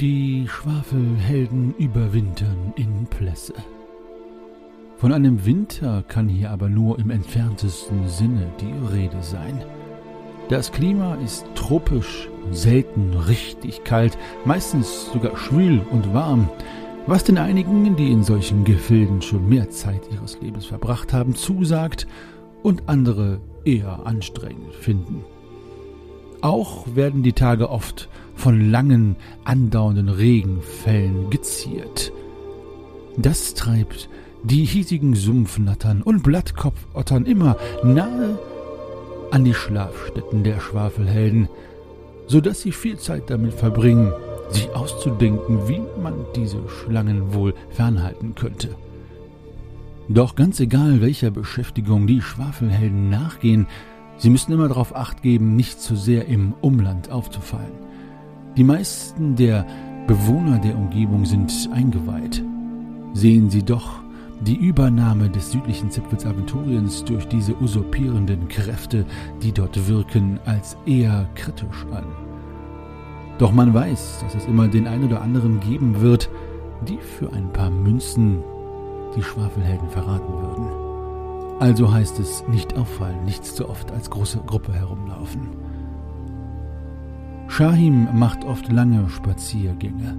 [0.00, 3.54] Die Schwafelhelden überwintern in Plässe.
[4.96, 9.60] Von einem Winter kann hier aber nur im entferntesten Sinne die Rede sein.
[10.50, 16.48] Das Klima ist tropisch, selten richtig kalt, meistens sogar schwül und warm,
[17.08, 22.06] was den einigen, die in solchen Gefilden schon mehr Zeit ihres Lebens verbracht haben, zusagt
[22.62, 25.24] und andere eher anstrengend finden.
[26.40, 32.12] Auch werden die Tage oft von langen, andauernden Regenfällen geziert.
[33.16, 34.08] Das treibt
[34.44, 38.38] die hiesigen Sumpfnattern und Blattkopfottern immer nahe
[39.32, 41.48] an die Schlafstätten der Schwafelhelden,
[42.28, 44.12] so dass sie viel Zeit damit verbringen,
[44.50, 48.70] sich auszudenken, wie man diese Schlangen wohl fernhalten könnte.
[50.08, 53.66] Doch ganz egal, welcher Beschäftigung die Schwafelhelden nachgehen,
[54.16, 57.88] sie müssen immer darauf acht geben, nicht zu sehr im Umland aufzufallen.
[58.58, 59.64] Die meisten der
[60.08, 62.42] Bewohner der Umgebung sind eingeweiht.
[63.12, 64.00] Sehen sie doch
[64.40, 69.06] die Übernahme des südlichen Zipfels Aventuriens durch diese usurpierenden Kräfte,
[69.44, 72.06] die dort wirken, als eher kritisch an.
[73.38, 76.28] Doch man weiß, dass es immer den einen oder anderen geben wird,
[76.88, 78.42] die für ein paar Münzen
[79.14, 81.60] die Schwafelhelden verraten würden.
[81.60, 85.67] Also heißt es nicht auffallen, nichts zu oft als große Gruppe herumlaufen.
[87.48, 90.16] Shahim macht oft lange Spaziergänge.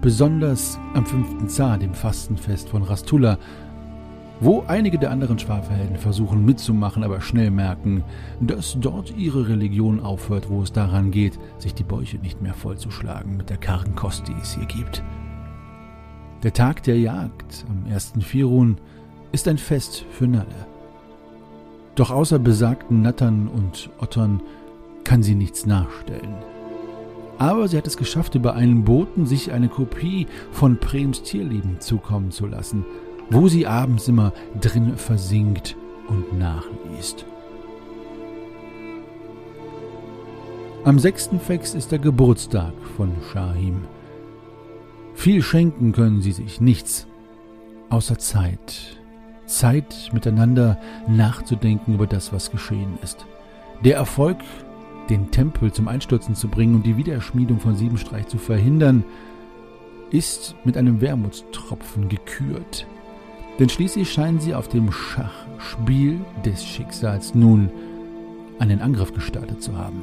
[0.00, 3.38] Besonders am fünften Zar, dem Fastenfest von Rastula,
[4.40, 8.02] wo einige der anderen Schwafelhelden versuchen mitzumachen, aber schnell merken,
[8.40, 13.36] dass dort ihre Religion aufhört, wo es daran geht, sich die Bäuche nicht mehr vollzuschlagen
[13.36, 15.02] mit der kargen Kost, die es hier gibt.
[16.42, 18.78] Der Tag der Jagd am ersten Firun
[19.32, 20.66] ist ein Fest für Nalle.
[21.94, 24.42] Doch außer besagten Nattern und Ottern
[25.04, 26.53] kann sie nichts nachstellen.
[27.38, 32.30] Aber sie hat es geschafft, über einen Boten sich eine Kopie von Prems Tierleben zukommen
[32.30, 32.84] zu lassen,
[33.30, 35.76] wo sie abends immer drin versinkt
[36.08, 37.26] und nachliest.
[40.84, 43.84] Am sechsten Fex ist der Geburtstag von Shahim.
[45.14, 47.06] Viel schenken können sie sich nichts,
[47.88, 48.98] außer Zeit.
[49.46, 53.24] Zeit miteinander nachzudenken über das, was geschehen ist.
[53.82, 54.38] Der Erfolg,
[55.10, 59.04] den Tempel zum Einstürzen zu bringen und die Wiederschmiedung von Siebenstreich zu verhindern,
[60.10, 62.86] ist mit einem Wermutstropfen gekürt.
[63.58, 67.70] Denn schließlich scheinen sie auf dem Schachspiel des Schicksals nun
[68.58, 70.02] einen Angriff gestartet zu haben.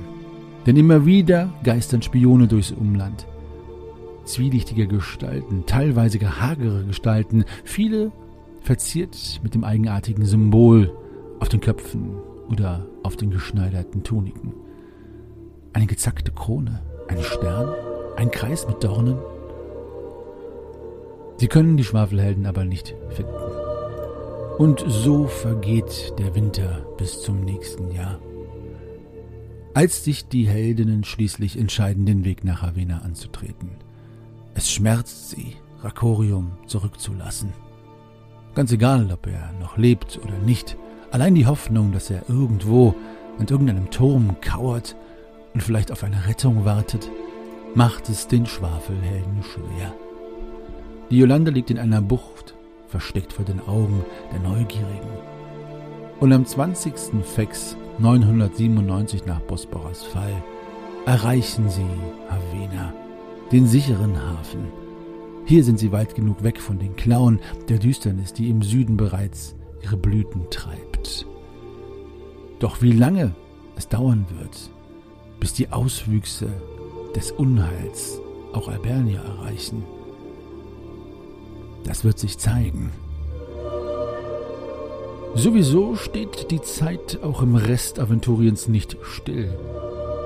[0.66, 3.26] Denn immer wieder geistern Spione durchs Umland
[4.26, 8.12] zwielichtige Gestalten, teilweise hagere Gestalten, viele
[8.62, 10.96] verziert mit dem eigenartigen Symbol
[11.40, 12.16] auf den Köpfen
[12.50, 14.54] oder auf den geschneiderten Tuniken.
[15.74, 17.74] Eine gezackte Krone, ein Stern,
[18.18, 19.18] ein Kreis mit Dornen.
[21.38, 23.34] Sie können die Schwafelhelden aber nicht finden.
[24.58, 28.20] Und so vergeht der Winter bis zum nächsten Jahr.
[29.74, 33.72] Als sich die Heldinnen schließlich entscheiden, den Weg nach Havena anzutreten–
[34.54, 37.54] es schmerzt sie, Rakorium zurückzulassen.
[38.54, 40.78] Ganz egal, ob er noch lebt oder nicht,
[41.12, 42.94] allein die Hoffnung, dass er irgendwo
[43.40, 44.96] an irgendeinem Turm kauert
[45.54, 47.10] und vielleicht auf eine Rettung wartet,
[47.76, 49.94] macht es den Schwafelhelden schwer.
[51.10, 52.56] Die Jolande liegt in einer Bucht,
[52.88, 55.10] versteckt vor den Augen der Neugierigen.
[56.20, 56.94] Und am 20.
[57.24, 60.44] Fex 997 nach Bosporas Fall
[61.06, 61.86] erreichen sie
[62.30, 62.94] Havena
[63.52, 64.72] den sicheren Hafen.
[65.46, 69.56] Hier sind sie weit genug weg von den Klauen der Düsternis, die im Süden bereits
[69.82, 71.26] ihre Blüten treibt.
[72.60, 73.36] Doch wie lange
[73.76, 74.70] es dauern wird,
[75.42, 76.48] bis die Auswüchse
[77.14, 78.22] des Unheils
[78.54, 79.84] auch Albernia erreichen,
[81.84, 82.92] das wird sich zeigen.
[85.36, 89.58] Sowieso steht die Zeit auch im Rest Aventuriens nicht still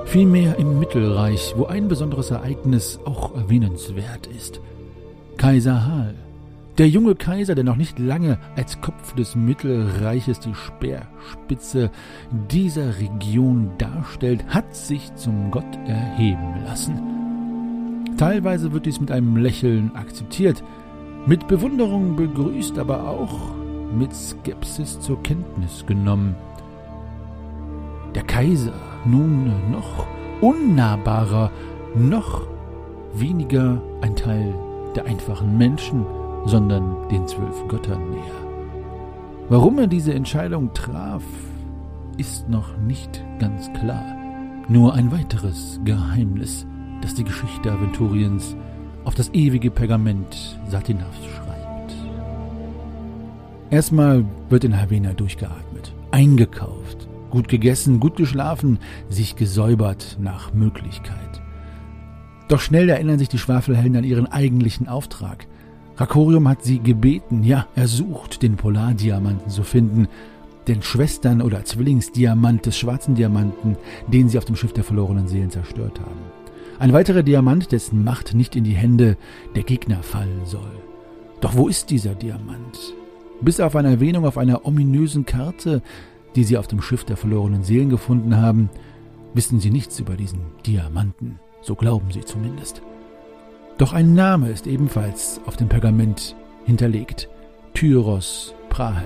[0.06, 4.62] vielmehr im Mittelreich, wo ein besonderes Ereignis auch erwähnenswert ist.
[5.38, 6.16] Kaiser Hal,
[6.77, 11.89] der junge Kaiser, der noch nicht lange als Kopf des Mittelreiches die Speerspitze
[12.51, 17.00] dieser Region darstellt, hat sich zum Gott erheben lassen.
[18.18, 20.63] Teilweise wird dies mit einem Lächeln akzeptiert,
[21.25, 23.56] mit Bewunderung begrüßt, aber auch
[23.98, 26.36] mit Skepsis zur Kenntnis genommen.
[28.16, 28.74] Der Kaiser
[29.06, 30.06] nun noch
[30.42, 31.51] unnahbarer,
[31.95, 32.48] noch
[33.13, 34.54] weniger ein Teil
[34.95, 36.06] der einfachen Menschen,
[36.46, 38.46] sondern den zwölf Göttern näher.
[39.50, 41.24] Warum er diese Entscheidung traf,
[42.18, 44.06] ist noch nicht ganz klar.
[44.68, 46.66] Nur ein weiteres Geheimnis,
[47.02, 48.56] das die Geschichte Aventuriens
[49.04, 51.94] auf das ewige Pergament Satinas schreibt.
[53.70, 61.42] Erstmal wird in Havena durchgeatmet, eingekauft, gut gegessen, gut geschlafen, sich gesäubert nach Möglichkeit.
[62.48, 65.48] Doch schnell erinnern sich die Schwafelhelden an ihren eigentlichen Auftrag.
[65.98, 70.08] Rakorium hat sie gebeten, ja, er sucht, den Polardiamanten zu finden,
[70.68, 73.78] den Schwestern- oder Zwillingsdiamant des schwarzen Diamanten,
[74.08, 76.20] den sie auf dem Schiff der verlorenen Seelen zerstört haben.
[76.80, 79.16] Ein weiterer Diamant, dessen Macht nicht in die Hände
[79.56, 80.72] der Gegner fallen soll.
[81.40, 82.94] Doch wo ist dieser Diamant?
[83.42, 85.82] Bis auf eine Erwähnung auf einer ominösen Karte,
[86.36, 88.70] die sie auf dem Schiff der verlorenen Seelen gefunden haben,
[89.34, 91.40] wissen sie nichts über diesen Diamanten.
[91.62, 92.82] So glauben sie zumindest.
[93.77, 96.36] Doch ein Name ist ebenfalls auf dem Pergament
[96.66, 97.27] hinterlegt.
[97.74, 99.04] Tyros Prahe.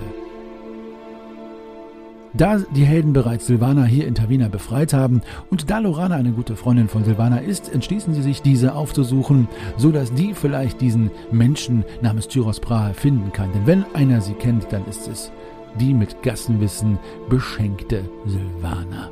[2.32, 6.54] Da die Helden bereits Silvana hier in Tavina befreit haben und da Lorana eine gute
[6.54, 11.84] Freundin von Silvana ist, entschließen sie sich, diese aufzusuchen, so dass die vielleicht diesen Menschen
[12.02, 13.52] namens Tyros Prahe finden kann.
[13.52, 15.32] Denn wenn einer sie kennt, dann ist es
[15.80, 19.10] die mit Gassenwissen beschenkte Silvana.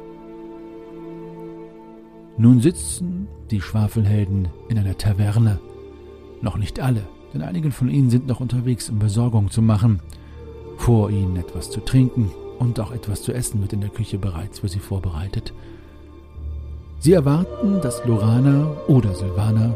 [2.39, 5.59] Nun sitzen die Schwafelhelden in einer Taverne.
[6.41, 7.03] Noch nicht alle,
[7.35, 10.01] denn einigen von ihnen sind noch unterwegs, um Besorgung zu machen.
[10.77, 12.31] Vor ihnen etwas zu trinken
[12.61, 15.53] und auch etwas zu essen wird in der Küche bereits für sie vorbereitet.
[17.01, 19.75] Sie erwarten, dass Lorana oder Silvana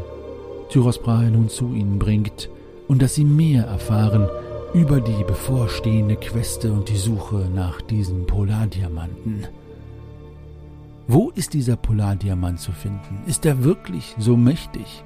[0.69, 2.49] Tyros Brahe nun zu ihnen bringt
[2.87, 4.27] und dass sie mehr erfahren
[4.73, 9.47] über die bevorstehende Queste und die Suche nach diesem Polardiamanten.
[11.07, 13.19] Wo ist dieser Polardiamant zu finden?
[13.25, 15.03] Ist er wirklich so mächtig?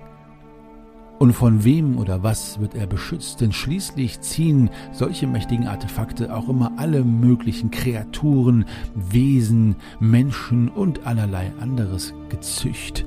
[1.18, 3.42] Und von wem oder was wird er beschützt?
[3.42, 11.52] Denn schließlich ziehen solche mächtigen Artefakte auch immer alle möglichen Kreaturen, Wesen, Menschen und allerlei
[11.60, 13.06] anderes Gezücht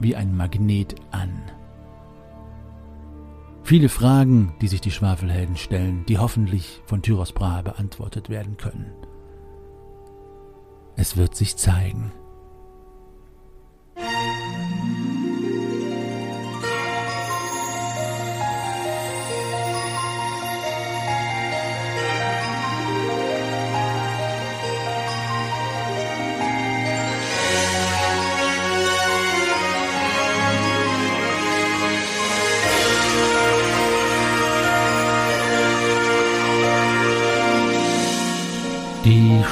[0.00, 1.30] wie ein Magnet an.
[3.62, 8.86] Viele Fragen, die sich die Schwafelhelden stellen, die hoffentlich von Tyros Brahe beantwortet werden können.
[11.00, 12.12] Es wird sich zeigen.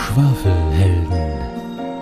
[0.08, 1.12] Schwafelhelden.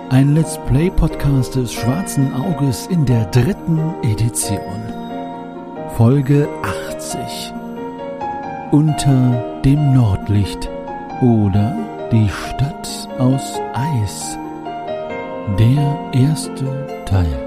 [0.09, 4.81] Ein Let's Play Podcast des Schwarzen Auges in der dritten Edition.
[5.97, 7.53] Folge 80.
[8.71, 10.69] Unter dem Nordlicht
[11.21, 11.75] oder
[12.09, 14.37] die Stadt aus Eis.
[15.59, 17.46] Der erste Teil.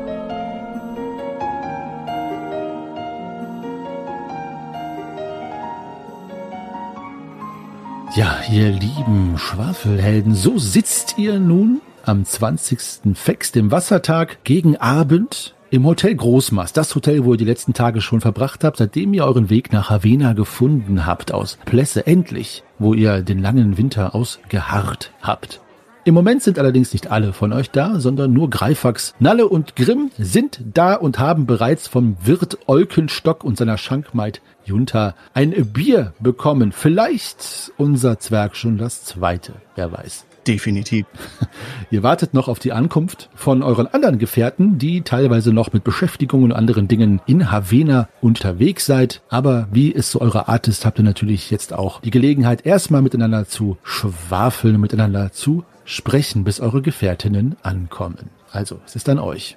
[8.53, 13.15] Ihr lieben Schwafelhelden, so sitzt ihr nun am 20.
[13.15, 18.01] Fex, dem Wassertag, gegen Abend im Hotel Großmast, das Hotel, wo ihr die letzten Tage
[18.01, 22.93] schon verbracht habt, seitdem ihr euren Weg nach Havena gefunden habt aus Plesse, endlich, wo
[22.93, 25.61] ihr den langen Winter ausgeharrt habt.
[26.05, 30.11] Im Moment sind allerdings nicht alle von euch da, sondern nur Greifax, Nalle und Grimm
[30.17, 36.73] sind da und haben bereits vom Wirt Olkenstock und seiner Schankmaid Junta ein Bier bekommen.
[36.73, 40.25] Vielleicht unser Zwerg schon das zweite, wer weiß.
[40.47, 41.05] Definitiv.
[41.91, 46.47] Ihr wartet noch auf die Ankunft von euren anderen Gefährten, die teilweise noch mit Beschäftigungen
[46.47, 49.21] und anderen Dingen in Havena unterwegs seid.
[49.29, 53.03] Aber wie es so eure Art ist, habt ihr natürlich jetzt auch die Gelegenheit, erstmal
[53.03, 58.31] miteinander zu schwafeln, miteinander zu sprechen, bis eure Gefährtinnen ankommen.
[58.53, 59.57] Also, es ist an euch.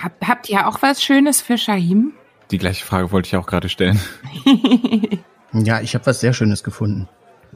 [0.00, 2.12] Hab, habt ihr auch was Schönes für Shahim?
[2.50, 3.98] Die gleiche Frage wollte ich auch gerade stellen.
[5.52, 7.08] ja, ich habe was sehr Schönes gefunden.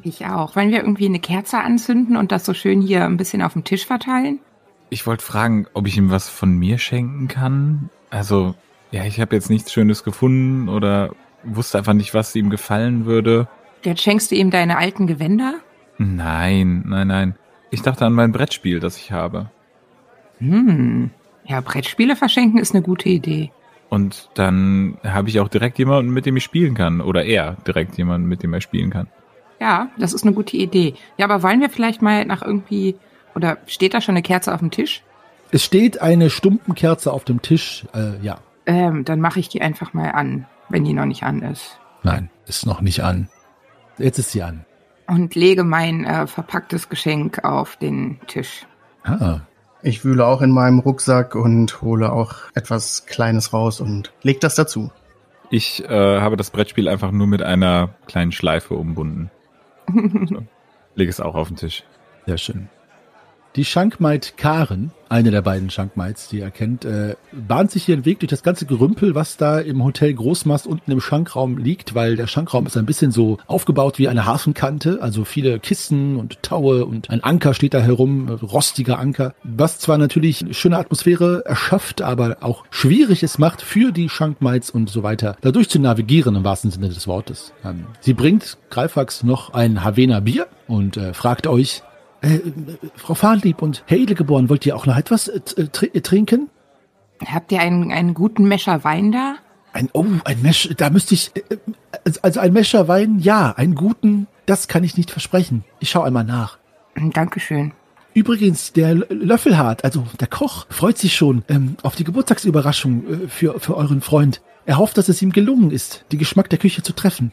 [0.02, 0.56] Ich auch.
[0.56, 3.64] Wollen wir irgendwie eine Kerze anzünden und das so schön hier ein bisschen auf dem
[3.64, 4.40] Tisch verteilen?
[4.88, 7.90] Ich wollte fragen, ob ich ihm was von mir schenken kann.
[8.08, 8.54] Also,
[8.90, 11.10] ja, ich habe jetzt nichts Schönes gefunden oder
[11.44, 13.48] wusste einfach nicht, was ihm gefallen würde.
[13.84, 15.54] Jetzt schenkst du ihm deine alten Gewänder?
[15.98, 17.34] Nein, nein, nein.
[17.70, 19.50] Ich dachte an mein Brettspiel, das ich habe.
[20.38, 21.10] Hm.
[21.44, 23.50] Ja, Brettspiele verschenken ist eine gute Idee.
[23.88, 27.00] Und dann habe ich auch direkt jemanden, mit dem ich spielen kann.
[27.00, 29.08] Oder er direkt jemanden, mit dem er spielen kann.
[29.60, 30.94] Ja, das ist eine gute Idee.
[31.18, 32.96] Ja, aber wollen wir vielleicht mal nach irgendwie,
[33.34, 35.02] oder steht da schon eine Kerze auf dem Tisch?
[35.52, 38.38] Es steht eine Stumpenkerze auf dem Tisch, äh, ja.
[38.66, 41.78] Ähm, dann mache ich die einfach mal an, wenn die noch nicht an ist.
[42.02, 43.28] Nein, ist noch nicht an.
[43.98, 44.64] Jetzt ist sie an.
[45.10, 48.64] Und lege mein äh, verpacktes Geschenk auf den Tisch.
[49.02, 49.40] Ah,
[49.82, 54.54] Ich wühle auch in meinem Rucksack und hole auch etwas Kleines raus und leg das
[54.54, 54.92] dazu.
[55.50, 59.32] Ich äh, habe das Brettspiel einfach nur mit einer kleinen Schleife umbunden.
[60.28, 60.44] so.
[60.94, 61.82] Lege es auch auf den Tisch.
[62.26, 62.68] Sehr schön.
[63.56, 68.20] Die Schankmaid Karen, eine der beiden Schankmaids, die ihr kennt, äh, bahnt sich ihren Weg
[68.20, 72.28] durch das ganze Gerümpel, was da im Hotel Großmast unten im Schankraum liegt, weil der
[72.28, 77.10] Schankraum ist ein bisschen so aufgebaut wie eine Hafenkante, also viele Kissen und Taue und
[77.10, 82.36] ein Anker steht da herum, rostiger Anker, was zwar natürlich eine schöne Atmosphäre erschafft, aber
[82.42, 86.70] auch schwierig es macht für die Schankmaids und so weiter, dadurch zu navigieren im wahrsten
[86.70, 87.52] Sinne des Wortes.
[87.64, 91.82] Ähm, sie bringt Greifax noch ein Havena Bier und äh, fragt euch,
[92.22, 92.38] äh,
[92.96, 96.48] Frau Fahnlieb und Herr Edelgeboren, wollt ihr auch noch etwas äh, tr äh, trinken?
[97.24, 99.36] Habt ihr einen, einen guten Mescher Wein da?
[99.72, 101.56] Ein, oh, ein Mescher, da müsste ich, äh,
[102.22, 105.64] also ein Mescher Wein, ja, einen guten, das kann ich nicht versprechen.
[105.78, 106.58] Ich schaue einmal nach.
[106.96, 107.72] Dankeschön.
[108.12, 113.60] Übrigens, der Löffelhart, also der Koch, freut sich schon ähm, auf die Geburtstagsüberraschung äh, für,
[113.60, 114.42] für euren Freund.
[114.66, 117.32] Er hofft, dass es ihm gelungen ist, die Geschmack der Küche zu treffen.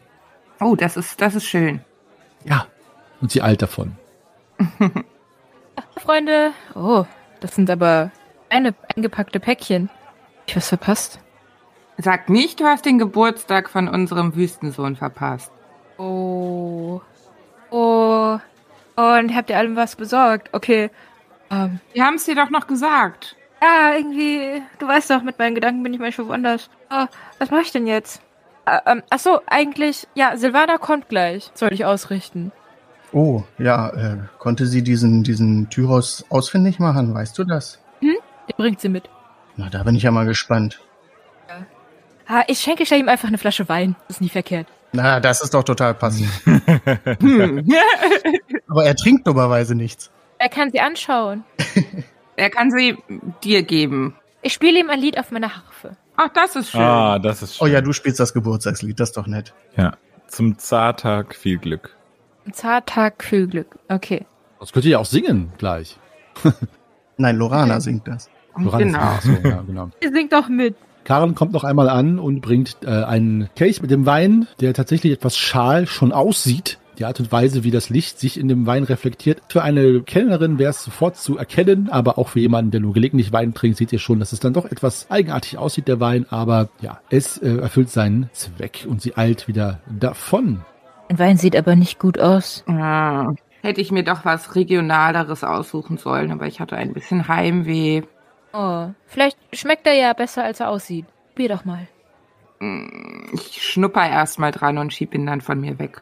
[0.59, 1.81] Oh, das ist, das ist schön.
[2.45, 2.67] Ja,
[3.21, 3.93] und sie eilt davon.
[5.97, 6.51] Freunde.
[6.75, 7.05] Oh,
[7.39, 8.11] das sind aber
[8.49, 9.89] eine eingepackte Päckchen.
[10.45, 11.19] Ich was verpasst.
[11.97, 15.51] Sag nicht, du hast den Geburtstag von unserem Wüstensohn verpasst.
[15.97, 17.01] Oh.
[17.71, 18.39] Oh.
[18.95, 20.49] Und habt ihr allem was besorgt?
[20.53, 20.89] Okay.
[21.49, 21.79] Ähm.
[21.93, 23.35] Wir haben es dir doch noch gesagt.
[23.61, 26.69] Ja, irgendwie, du weißt doch, mit meinen Gedanken bin ich manchmal woanders.
[26.91, 27.05] Oh,
[27.39, 28.21] was mache ich denn jetzt?
[28.65, 31.49] Äh, ähm, ach so, eigentlich, ja, Silvana kommt gleich.
[31.55, 32.51] Soll ich ausrichten.
[33.11, 37.79] Oh, ja, äh, konnte sie diesen, diesen Tyros ausfindig machen, weißt du das?
[38.01, 38.15] Hm?
[38.49, 39.09] Die bringt sie mit.
[39.55, 40.79] Na, da bin ich ja mal gespannt.
[41.47, 41.65] Ja.
[42.27, 43.95] Ah, ich schenke ihm einfach eine Flasche Wein.
[44.07, 44.67] Das ist nie verkehrt.
[44.93, 46.29] Na, das ist doch total passend.
[48.69, 50.11] Aber er trinkt dummerweise nichts.
[50.37, 51.43] Er kann sie anschauen.
[52.35, 52.97] er kann sie
[53.43, 54.15] dir geben.
[54.41, 55.97] Ich spiele ihm ein Lied auf meiner Harfe.
[56.15, 56.81] Ach, das ist schön.
[56.81, 57.67] Ah, das ist schön.
[57.67, 59.53] Oh ja, du spielst das Geburtstagslied, das ist doch nett.
[59.75, 59.97] Ja,
[60.27, 61.96] zum Zartag viel Glück.
[62.53, 63.77] Zartag viel Glück.
[63.89, 64.25] Okay.
[64.59, 65.97] Das könnt ihr ja auch singen gleich.
[67.17, 67.81] Nein, Lorana okay.
[67.81, 68.29] singt das.
[68.57, 69.19] Lorana genau.
[69.21, 69.89] Singt, so, ja, genau.
[70.01, 70.75] Sie singt doch mit.
[71.03, 75.13] Karen kommt noch einmal an und bringt äh, einen Kelch mit dem Wein, der tatsächlich
[75.13, 76.79] etwas schal schon aussieht.
[76.99, 79.41] Die Art und Weise, wie das Licht sich in dem Wein reflektiert.
[79.47, 83.31] Für eine Kellnerin wäre es sofort zu erkennen, aber auch für jemanden, der nur gelegentlich
[83.31, 86.25] Wein trinkt, seht ihr schon, dass es dann doch etwas eigenartig aussieht, der Wein.
[86.29, 90.65] Aber ja, es äh, erfüllt seinen Zweck und sie eilt wieder davon.
[91.09, 92.63] Ein Wein sieht aber nicht gut aus.
[92.67, 98.03] Ah, hätte ich mir doch was Regionaleres aussuchen sollen, aber ich hatte ein bisschen Heimweh.
[98.53, 101.05] Oh, vielleicht schmeckt er ja besser, als er aussieht.
[101.35, 101.87] Bier doch mal.
[102.59, 106.01] Mm, ich schnupper erst mal dran und schieb ihn dann von mir weg.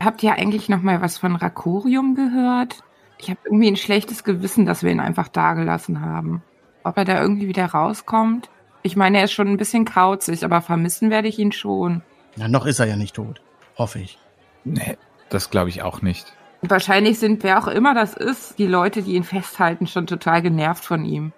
[0.00, 2.76] Habt ihr eigentlich noch mal was von Rakorium gehört?
[3.18, 6.42] Ich habe irgendwie ein schlechtes Gewissen, dass wir ihn einfach dagelassen haben.
[6.82, 8.50] Ob er da irgendwie wieder rauskommt?
[8.82, 12.02] Ich meine, er ist schon ein bisschen krauzig, aber vermissen werde ich ihn schon.
[12.36, 13.40] Na, noch ist er ja nicht tot.
[13.78, 14.18] Hoffe ich.
[14.64, 14.96] Nee,
[15.28, 16.32] das glaube ich auch nicht.
[16.62, 20.84] Wahrscheinlich sind, wer auch immer das ist, die Leute, die ihn festhalten, schon total genervt
[20.84, 21.32] von ihm.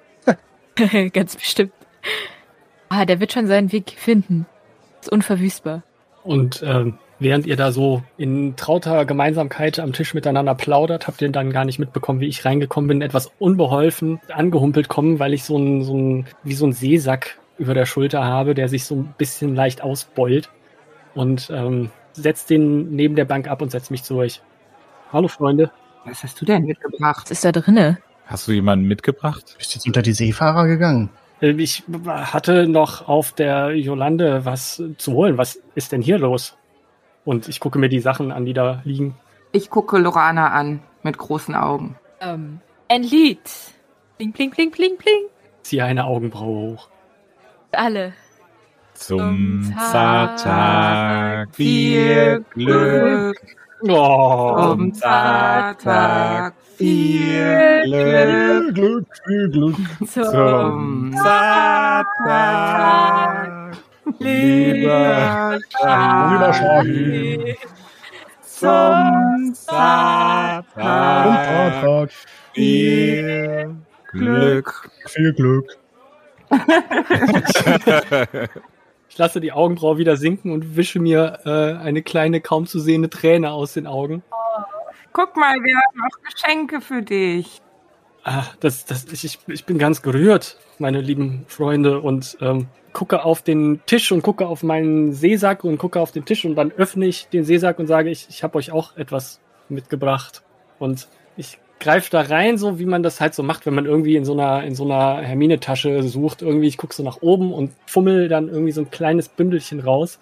[1.13, 1.73] Ganz bestimmt.
[2.89, 4.47] Ah, der wird schon seinen Weg finden.
[5.01, 5.83] Ist unverwüstbar.
[6.23, 11.31] Und ähm, während ihr da so in trauter Gemeinsamkeit am Tisch miteinander plaudert, habt ihr
[11.31, 15.57] dann gar nicht mitbekommen, wie ich reingekommen bin, etwas unbeholfen angehumpelt kommen, weil ich so
[15.57, 19.15] ein, so ein, wie so ein Seesack über der Schulter habe, der sich so ein
[19.19, 20.51] bisschen leicht ausbeult.
[21.15, 24.43] Und ähm, setz den neben der Bank ab und setz mich zu euch.
[25.13, 25.71] Hallo Freunde.
[26.05, 27.25] Was hast du denn mitgebracht?
[27.25, 27.99] Was ist da drinne?
[28.27, 29.55] Hast du jemanden mitgebracht?
[29.59, 31.11] Bist du jetzt unter die Seefahrer gegangen?
[31.41, 35.39] Äh, ich hatte noch auf der Jolande was zu holen.
[35.39, 36.57] Was ist denn hier los?
[37.25, 39.17] Und ich gucke mir die Sachen an, die da liegen.
[39.53, 41.97] Ich gucke Lorana an mit großen Augen.
[42.21, 43.41] Ähm, ein Lied.
[44.19, 45.25] Bling, bling, bling, bling, bling.
[45.63, 46.89] Ziehe eine Augenbraue hoch.
[47.73, 48.13] Alle.
[48.99, 53.37] Zum Zartag viel Glück.
[53.83, 58.75] Oh, Zum Zartag viel Glück.
[58.75, 59.77] Glück, viel Glück.
[60.11, 62.07] Zum Zartag,
[64.19, 65.59] lieber
[66.53, 67.57] Shahi.
[68.43, 70.65] Zum Zartag,
[72.55, 73.77] viel
[74.13, 74.91] Glück.
[75.07, 75.67] Viel Glück.
[79.17, 83.09] Ich lasse die Augenbraue wieder sinken und wische mir äh, eine kleine, kaum zu sehende
[83.09, 84.23] Träne aus den Augen.
[85.15, 87.63] Guck mal, wir haben auch Geschenke für dich.
[88.25, 93.41] Ah, das, das, ich, ich bin ganz gerührt, meine lieben Freunde, und ähm, gucke auf
[93.41, 97.07] den Tisch und gucke auf meinen Seesack und gucke auf den Tisch und dann öffne
[97.07, 100.43] ich den Seesack und sage, ich, ich habe euch auch etwas mitgebracht.
[100.79, 101.09] Und
[101.39, 104.25] ich greif da rein, so wie man das halt so macht, wenn man irgendwie in
[104.25, 106.43] so einer, in so einer Hermine-Tasche sucht.
[106.43, 110.19] Irgendwie, ich gucke so nach oben und fummel dann irgendwie so ein kleines Bündelchen raus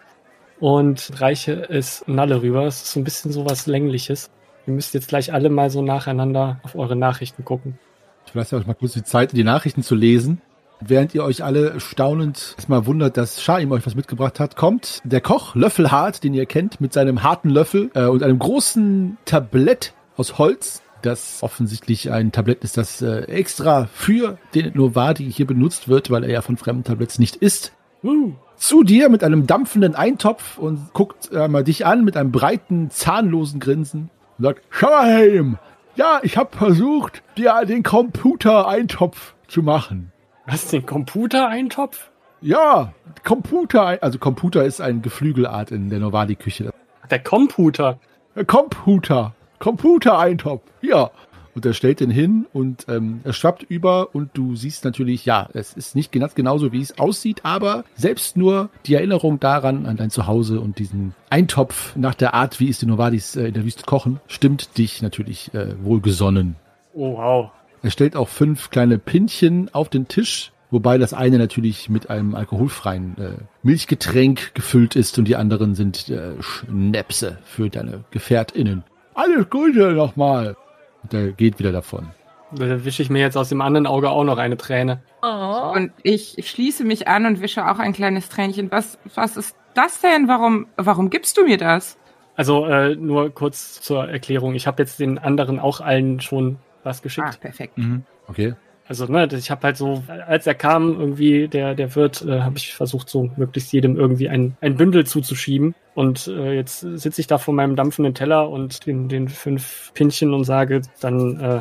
[0.60, 2.66] und reiche es Nalle rüber.
[2.66, 4.30] Es ist so ein bisschen so was Längliches.
[4.66, 7.78] Ihr müsst jetzt gleich alle mal so nacheinander auf eure Nachrichten gucken.
[8.26, 10.40] Ich lasse euch mal kurz die Zeit, die Nachrichten zu lesen.
[10.80, 15.20] Während ihr euch alle staunend erstmal wundert, dass Shaim euch was mitgebracht hat, kommt der
[15.20, 20.38] Koch Löffelhart, den ihr kennt, mit seinem harten Löffel äh, und einem großen Tablett aus
[20.38, 26.10] Holz, das offensichtlich ein Tablett ist, das äh, extra für den Novadi hier benutzt wird,
[26.10, 27.72] weil er ja von fremden Tabletts nicht isst.
[28.02, 28.32] Uh.
[28.56, 33.60] Zu dir mit einem dampfenden Eintopf und guckt einmal dich an mit einem breiten, zahnlosen
[33.60, 35.58] Grinsen und sagt, Shaim,
[35.96, 40.12] ja, ich habe versucht, dir den Computer-Eintopf zu machen.
[40.46, 42.10] Was, den Computer-Eintopf?
[42.40, 42.92] Ja,
[43.24, 46.72] Computer, also Computer ist eine Geflügelart in der Novadi-Küche.
[47.10, 47.98] Der Computer.
[48.46, 51.10] Computer, Computer-Eintopf, ja.
[51.54, 55.48] Und er stellt den hin und ähm, er schwappt über und du siehst natürlich, ja,
[55.52, 59.96] es ist nicht ganz genauso, wie es aussieht, aber selbst nur die Erinnerung daran, an
[59.96, 63.64] dein Zuhause und diesen Eintopf nach der Art, wie es die Novadis äh, in der
[63.64, 66.56] Wüste kochen, stimmt dich natürlich äh, wohlgesonnen.
[66.92, 67.50] Oh, wow.
[67.82, 72.34] Er stellt auch fünf kleine Pinchen auf den Tisch, wobei das eine natürlich mit einem
[72.34, 78.82] alkoholfreien äh, Milchgetränk gefüllt ist und die anderen sind äh, Schnäpse für deine GefährtInnen.
[79.14, 80.56] Alles Gute nochmal.
[81.04, 82.08] Und er geht wieder davon.
[82.52, 85.02] Da wische ich mir jetzt aus dem anderen Auge auch noch eine Träne.
[85.22, 85.72] Oh.
[85.74, 88.70] Und ich schließe mich an und wische auch ein kleines Tränchen.
[88.70, 90.28] Was, was ist das denn?
[90.28, 91.98] Warum, warum gibst du mir das?
[92.36, 94.54] Also äh, nur kurz zur Erklärung.
[94.54, 97.40] Ich habe jetzt den anderen auch allen schon was Ah, geschickt.
[97.40, 97.78] perfekt.
[97.78, 98.04] Mhm.
[98.28, 98.54] Okay.
[98.86, 102.58] Also ne, ich habe halt so, als er kam, irgendwie der der Wirt, äh, habe
[102.58, 105.74] ich versucht so möglichst jedem irgendwie ein ein Bündel zuzuschieben.
[105.94, 110.34] Und äh, jetzt sitze ich da vor meinem dampfenden Teller und den den fünf Pinchen
[110.34, 111.60] und sage dann, äh,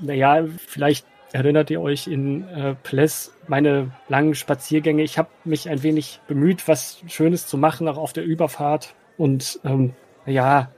[0.00, 5.02] naja, vielleicht erinnert ihr euch in äh, Pless meine langen Spaziergänge.
[5.02, 8.94] Ich habe mich ein wenig bemüht, was Schönes zu machen, auch auf der Überfahrt.
[9.16, 9.94] Und ähm,
[10.26, 10.70] ja,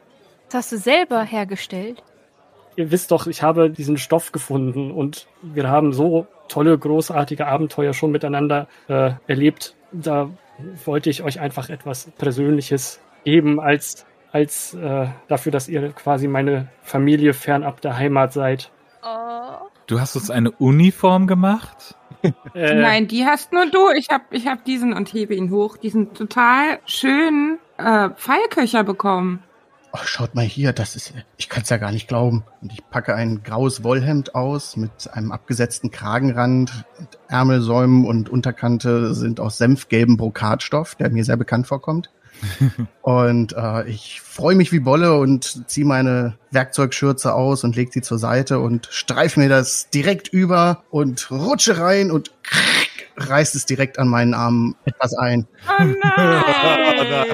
[0.48, 2.02] Das hast du selber hergestellt.
[2.76, 7.94] Ihr wisst doch, ich habe diesen Stoff gefunden und wir haben so tolle, großartige Abenteuer
[7.94, 9.74] schon miteinander äh, erlebt.
[9.92, 10.30] Da
[10.84, 16.68] wollte ich euch einfach etwas Persönliches geben als, als äh, dafür, dass ihr quasi meine
[16.82, 18.70] Familie fernab der Heimat seid.
[19.02, 19.68] Oh.
[19.86, 21.96] Du hast uns eine Uniform gemacht?
[22.54, 23.90] Äh, Nein, die hast nur du.
[23.96, 29.42] Ich hab, ich hab diesen und hebe ihn hoch, diesen total schönen äh, Pfeilköcher bekommen.
[29.94, 32.44] Oh, schaut mal hier, das ist, ich kann es ja gar nicht glauben.
[32.62, 36.86] Und ich packe ein graues Wollhemd aus mit einem abgesetzten Kragenrand.
[37.28, 42.10] Ärmelsäumen und Unterkante sind aus senfgelbem Brokatstoff, der mir sehr bekannt vorkommt.
[43.02, 48.00] und äh, ich freue mich wie Bolle und ziehe meine Werkzeugschürze aus und lege sie
[48.00, 52.32] zur Seite und streife mir das direkt über und rutsche rein und
[53.16, 55.46] reißt es direkt an meinen Armen etwas ein.
[55.68, 56.44] Oh nein!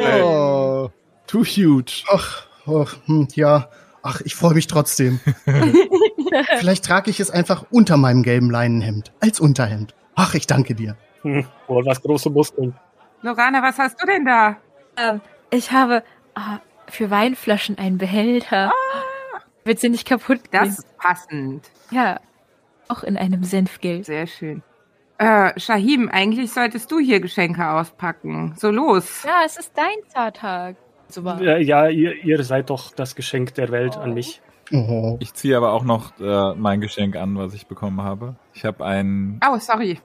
[0.21, 0.91] Oh,
[1.27, 2.05] too huge.
[2.13, 3.69] Ach, ach hm, ja.
[4.03, 5.21] Ach, ich freue mich trotzdem.
[6.59, 9.13] Vielleicht trage ich es einfach unter meinem gelben Leinenhemd.
[9.21, 9.95] Als Unterhemd.
[10.15, 10.97] Ach, ich danke dir.
[11.23, 12.75] hm, oh, was große Muskeln.
[13.23, 14.57] Lorana, was hast du denn da?
[14.97, 16.03] Ähm, ich habe
[16.35, 18.73] ah, für Weinflaschen einen Behälter.
[19.65, 20.61] Wird sie nicht kaputt gehen?
[20.65, 21.71] Das ist passend.
[21.91, 22.21] Ja,
[22.89, 24.05] auch in einem Senfgelb.
[24.05, 24.63] Sehr schön.
[25.19, 28.55] Äh, Shahim, eigentlich solltest du hier Geschenke auspacken.
[28.57, 29.25] So los.
[29.25, 30.77] Ja, es ist dein Zahltag.
[31.09, 31.41] So war.
[31.43, 34.41] Ja, ja ihr, ihr seid doch das Geschenk der Welt an mich.
[34.73, 35.17] Oh.
[35.21, 38.37] Ich ziehe aber auch noch äh, mein Geschenk an, was ich bekommen habe.
[38.53, 39.99] Ich habe ein, Oh, sorry.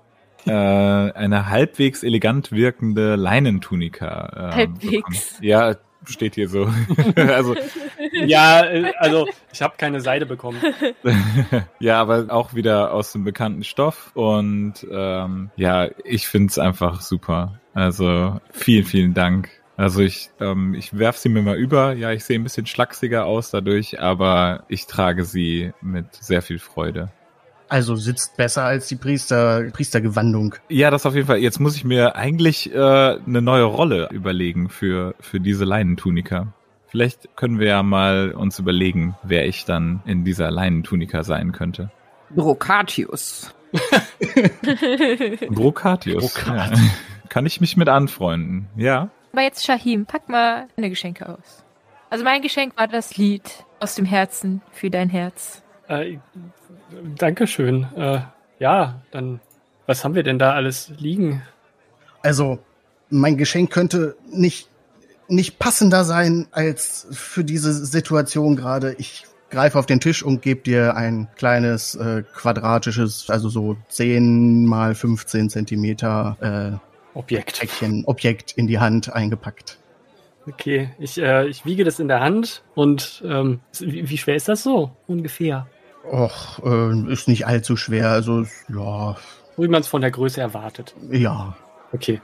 [0.46, 4.52] äh, eine halbwegs elegant wirkende Leinentunika.
[4.52, 4.92] Äh, Halbwegs.
[4.92, 5.18] Bekommen.
[5.42, 6.70] Ja, steht hier so.
[7.16, 7.56] also
[8.26, 10.60] Ja, äh, also ich habe keine Seide bekommen.
[11.80, 17.60] ja, aber auch wieder aus dem bekannten Stoff und ähm, ja, ich find's einfach super.
[17.74, 19.50] Also vielen, vielen Dank.
[19.76, 21.94] Also ich, ähm, ich werf sie mir mal über.
[21.94, 26.60] Ja, ich sehe ein bisschen schlachsiger aus dadurch, aber ich trage sie mit sehr viel
[26.60, 27.12] Freude.
[27.70, 30.56] Also sitzt besser als die Priester, Priestergewandung.
[30.70, 31.40] Ja, das auf jeden Fall.
[31.40, 36.54] Jetzt muss ich mir eigentlich äh, eine neue Rolle überlegen für, für diese Leinentunika.
[36.88, 41.90] Vielleicht können wir ja mal uns überlegen, wer ich dann in dieser Leinentunika sein könnte.
[42.30, 43.56] Brocatius.
[45.50, 46.36] Brokatius.
[46.36, 46.78] Brokat.
[46.78, 46.80] Ja.
[47.30, 48.68] Kann ich mich mit anfreunden?
[48.76, 49.10] Ja.
[49.34, 51.64] Aber jetzt, Shahim, pack mal deine Geschenke aus.
[52.12, 55.64] Also mein Geschenk war das Lied aus dem Herzen für dein Herz.
[55.88, 56.20] Äh,
[57.18, 57.88] Dankeschön.
[57.96, 58.20] Äh,
[58.60, 59.40] ja, dann,
[59.88, 61.42] was haben wir denn da alles liegen?
[62.22, 62.60] Also,
[63.10, 64.70] mein Geschenk könnte nicht,
[65.28, 68.94] nicht passender sein als für diese Situation gerade.
[69.00, 74.68] Ich greife auf den Tisch und gebe dir ein kleines äh, quadratisches, also so 10
[74.68, 77.60] mal 15 Zentimeter äh, Objekt.
[77.60, 79.78] Päckchen, Objekt in die Hand eingepackt.
[80.48, 84.50] Okay, ich, äh, ich wiege das in der Hand und ähm, wie, wie schwer ist
[84.50, 85.68] das so ungefähr?
[86.12, 88.10] Och, äh, ist nicht allzu schwer.
[88.10, 89.16] Also ja,
[89.58, 90.96] Wie man es von der Größe erwartet.
[91.12, 91.56] ja.
[91.94, 92.20] Okay.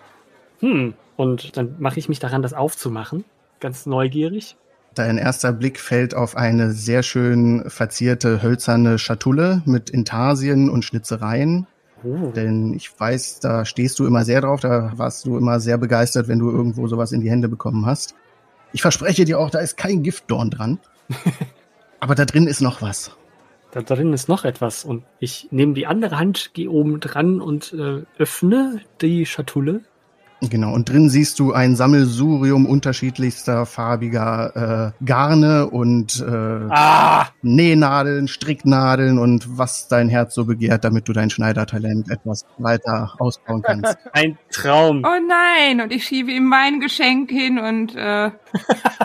[0.59, 0.95] Hm.
[1.15, 3.23] Und dann mache ich mich daran, das aufzumachen.
[3.59, 4.55] Ganz neugierig.
[4.95, 11.67] Dein erster Blick fällt auf eine sehr schön verzierte hölzerne Schatulle mit Intarsien und Schnitzereien.
[12.03, 12.31] Oh.
[12.35, 16.27] Denn ich weiß, da stehst du immer sehr drauf, da warst du immer sehr begeistert,
[16.27, 18.15] wenn du irgendwo sowas in die Hände bekommen hast.
[18.71, 20.79] Ich verspreche dir auch, da ist kein Giftdorn dran.
[21.99, 23.11] Aber da drin ist noch was.
[23.71, 24.85] Da drin ist noch etwas.
[24.85, 29.81] Und ich nehme die andere Hand, gehe oben dran und äh, öffne die Schatulle.
[30.41, 37.27] Genau, und drin siehst du ein Sammelsurium unterschiedlichster farbiger äh, Garne und äh, Ah!
[37.41, 43.61] Nähnadeln, Stricknadeln und was dein Herz so begehrt, damit du dein Schneidertalent etwas weiter ausbauen
[43.63, 43.97] kannst.
[44.13, 45.03] Ein Traum.
[45.05, 48.31] Oh nein, und ich schiebe ihm mein Geschenk hin und äh,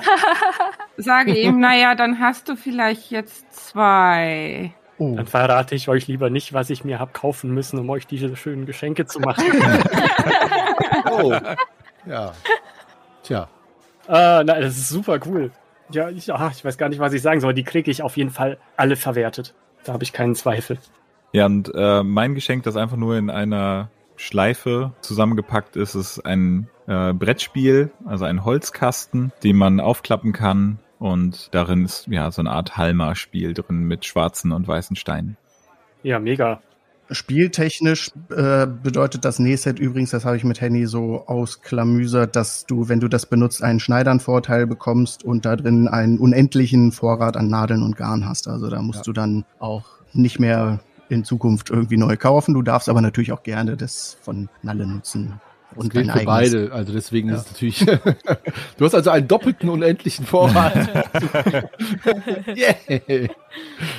[0.96, 4.72] sage ihm, naja, dann hast du vielleicht jetzt zwei.
[4.98, 8.06] Oh, Dann verrate ich euch lieber nicht, was ich mir hab kaufen müssen, um euch
[8.06, 9.44] diese schönen Geschenke zu machen.
[11.24, 11.34] Oh.
[12.06, 12.34] Ja.
[13.22, 13.48] Tja.
[14.08, 15.50] ah, nein, das ist super cool.
[15.90, 17.54] Ja, ich, ah, ich weiß gar nicht, was ich sagen soll.
[17.54, 19.54] Die kriege ich auf jeden Fall alle verwertet.
[19.84, 20.78] Da habe ich keinen Zweifel.
[21.32, 26.68] Ja, und äh, mein Geschenk, das einfach nur in einer Schleife zusammengepackt ist, ist ein
[26.86, 30.78] äh, Brettspiel, also ein Holzkasten, den man aufklappen kann.
[30.98, 35.36] Und darin ist ja so eine Art Halma-Spiel drin mit schwarzen und weißen Steinen.
[36.02, 36.60] Ja, mega.
[37.10, 42.88] Spieltechnisch äh, bedeutet das Nähset übrigens, das habe ich mit Henny so ausklamüsert, dass du,
[42.88, 47.82] wenn du das benutzt, einen Schneidernvorteil bekommst und da drin einen unendlichen Vorrat an Nadeln
[47.82, 48.48] und Garn hast.
[48.48, 49.04] Also da musst Ja.
[49.04, 52.54] du dann auch nicht mehr in Zukunft irgendwie neu kaufen.
[52.54, 55.40] Du darfst aber natürlich auch gerne das von Nalle nutzen.
[55.76, 56.72] Und gilt dein für beide.
[56.72, 57.86] Also deswegen ist es natürlich.
[58.78, 60.74] du hast also einen doppelten unendlichen Vorrat.
[62.56, 63.28] yeah.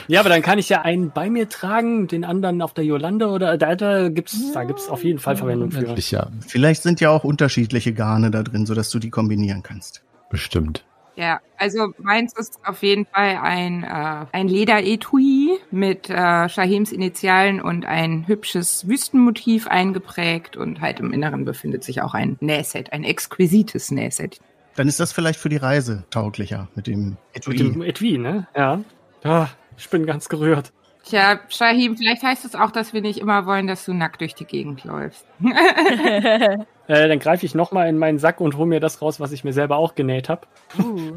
[0.07, 3.27] Ja, aber dann kann ich ja einen bei mir tragen, den anderen auf der Jolande
[3.27, 5.95] oder da, da gibt's, da gibt's auf jeden Fall Verwendung für.
[5.97, 6.27] Ja.
[6.45, 10.01] Vielleicht sind ja auch unterschiedliche Garne da drin, sodass du die kombinieren kannst.
[10.29, 10.83] Bestimmt.
[11.17, 17.61] Ja, also meins ist auf jeden Fall ein, äh, ein Lederetui mit äh, Shahims Initialen
[17.61, 23.05] und ein hübsches Wüstenmotiv eingeprägt und halt im Inneren befindet sich auch ein Nähset, ein
[23.05, 24.39] exquisites Nähset.
[24.75, 27.55] Dann ist das vielleicht für die Reise tauglicher mit dem Mit Etui.
[27.55, 28.47] dem Etui, ne?
[28.55, 28.81] Ja.
[29.23, 30.73] Ja, ich bin ganz gerührt.
[31.05, 34.33] Tja, Shahim, vielleicht heißt es auch, dass wir nicht immer wollen, dass du nackt durch
[34.33, 35.25] die Gegend läufst.
[36.87, 39.43] Äh, dann greife ich nochmal in meinen Sack und hole mir das raus, was ich
[39.43, 40.41] mir selber auch genäht habe.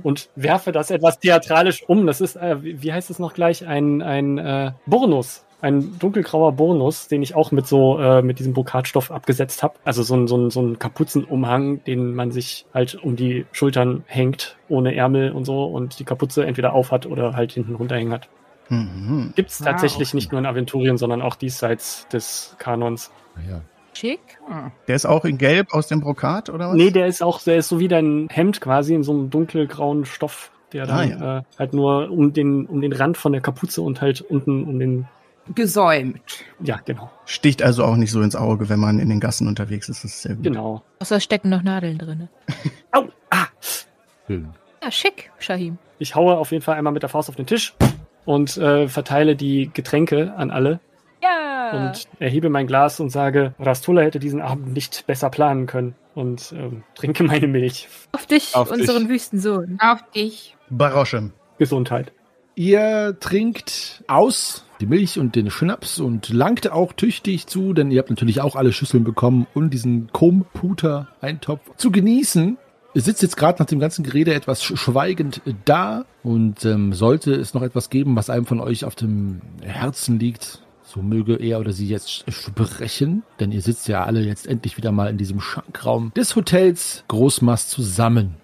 [0.03, 2.07] Und werfe das etwas theatralisch um.
[2.07, 3.66] Das ist, äh, wie wie heißt es noch gleich?
[3.66, 5.44] Ein, ein äh, Burnus.
[5.61, 9.74] Ein dunkelgrauer Burnus, den ich auch mit so, äh, mit diesem Brokatstoff abgesetzt habe.
[9.85, 14.05] Also so ein, so, ein, so ein Kapuzenumhang, den man sich halt um die Schultern
[14.07, 18.31] hängt, ohne Ärmel und so und die Kapuze entweder aufhat oder halt hinten runterhängen hat.
[18.68, 19.33] Mhm.
[19.35, 19.66] Gibt es Wow.
[19.68, 23.11] tatsächlich nicht nur in Aventurien, sondern auch diesseits des Kanons.
[23.48, 23.61] Ja.
[23.94, 24.20] Schick.
[24.87, 26.76] Der ist auch in Gelb aus dem Brokat, oder was?
[26.76, 30.04] Nee, der ist auch, der ist so wie dein Hemd quasi in so einem dunkelgrauen
[30.04, 33.83] Stoff, der dann Ah, äh, halt nur um den, um den Rand von der Kapuze
[33.83, 35.09] und halt unten um den,
[35.54, 36.44] Gesäumt.
[36.61, 39.88] ja, genau, Sticht also auch nicht so ins Auge, wenn man in den Gassen unterwegs
[39.88, 40.04] ist.
[40.04, 40.44] Das ist sehr gut.
[40.44, 40.83] genau.
[41.00, 42.28] Außer stecken noch Nadeln drin.
[42.92, 43.46] Au, ah!
[44.26, 44.50] Schön.
[44.83, 45.78] Ja, schick, Shahim.
[45.98, 47.74] Ich haue auf jeden Fall einmal mit der Faust auf den Tisch
[48.28, 50.80] und äh, verteile die Getränke an alle
[51.22, 51.70] Ja.
[51.72, 56.52] und erhebe mein Glas und sage, Rastula hätte diesen Abend nicht besser planen können und
[56.52, 57.88] ähm, trinke meine Milch.
[58.12, 59.08] auf dich, auf unseren dich.
[59.08, 59.78] Wüstensohn.
[59.80, 60.54] Auf dich.
[60.68, 61.32] Baroschem.
[61.56, 62.12] Gesundheit.
[62.54, 67.98] Ihr trinkt aus die Milch und den Schnaps und langt auch tüchtig zu, denn ihr
[67.98, 72.58] habt natürlich auch alle Schüsseln bekommen, um diesen Komputer-Eintopf zu genießen.
[73.00, 77.54] Sitzt jetzt gerade nach dem ganzen Gerede etwas sch- schweigend da und ähm, sollte es
[77.54, 81.72] noch etwas geben, was einem von euch auf dem Herzen liegt, so möge er oder
[81.72, 86.12] sie jetzt sprechen, denn ihr sitzt ja alle jetzt endlich wieder mal in diesem Schankraum
[86.16, 88.37] des Hotels Großmast zusammen.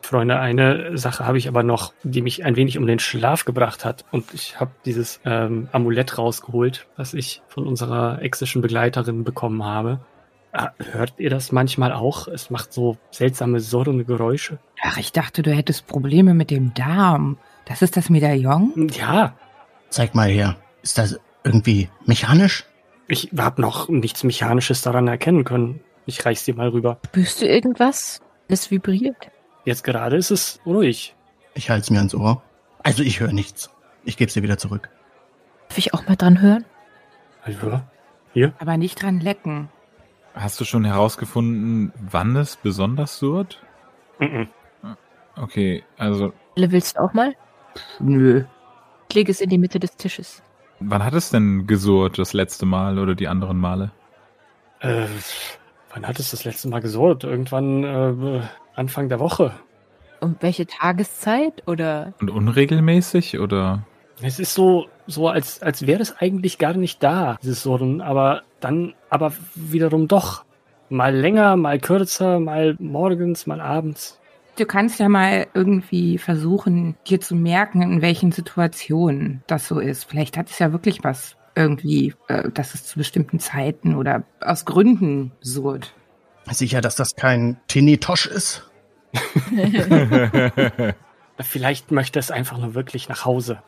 [0.00, 3.84] Freunde, eine Sache habe ich aber noch, die mich ein wenig um den Schlaf gebracht
[3.84, 4.04] hat.
[4.10, 10.00] Und ich habe dieses ähm, Amulett rausgeholt, was ich von unserer exischen Begleiterin bekommen habe.
[10.52, 12.26] Ah, Hört ihr das manchmal auch?
[12.28, 14.58] Es macht so seltsame, surrende Geräusche.
[14.82, 17.36] Ach, ich dachte, du hättest Probleme mit dem Darm.
[17.66, 18.88] Das ist das Medaillon?
[18.94, 19.34] Ja,
[19.90, 20.56] Zeig mal her.
[20.82, 22.64] Ist das irgendwie mechanisch?
[23.10, 25.80] ich habe noch nichts Mechanisches daran erkennen können.
[26.04, 26.98] Ich reich's dir mal rüber.
[27.06, 28.20] Spürst du irgendwas?
[28.48, 29.30] Es vibriert.
[29.64, 31.14] Jetzt gerade ist es ruhig.
[31.54, 32.42] Ich halte es mir ans Ohr.
[32.82, 33.70] Also ich höre nichts.
[34.04, 34.90] Ich gebe sie wieder zurück.
[35.68, 36.64] Darf ich auch mal dran hören?
[37.46, 37.84] Ja.
[38.34, 38.52] Hier?
[38.58, 39.70] Aber nicht dran lecken.
[40.40, 43.60] Hast du schon herausgefunden, wann es besonders surrt?
[44.20, 44.48] Mhm.
[45.36, 47.34] Okay, alsoElle, willst du auch mal?
[47.98, 48.44] Nö.
[49.08, 50.42] Ich lege es in die Mitte des Tisches.
[50.80, 53.90] wann hat es denn gesurrt das letzte Mal oder die anderen Male?
[54.80, 55.06] Äh,
[55.92, 57.24] wann hat es das letzte Mal gesurrt?
[57.24, 58.40] Irgendwann äh,
[58.74, 59.52] Anfang der Woche.
[60.20, 61.66] Um welche Tageszeit?
[61.66, 63.84] Oder Und unregelmäßig oder?
[64.20, 68.42] Es ist so, so als, als wäre es eigentlich gar nicht da, dieses Surren, aber
[68.60, 70.44] dann, aber wiederum doch.
[70.90, 74.18] Mal länger, mal kürzer, mal morgens, mal abends.
[74.56, 80.04] Du kannst ja mal irgendwie versuchen, dir zu merken, in welchen Situationen das so ist.
[80.04, 84.64] Vielleicht hat es ja wirklich was irgendwie, äh, dass es zu bestimmten Zeiten oder aus
[84.64, 85.92] Gründen surrt.
[86.50, 88.70] Sicher, dass das kein Tinitosch ist?
[91.40, 93.62] Vielleicht möchte es einfach nur wirklich nach Hause.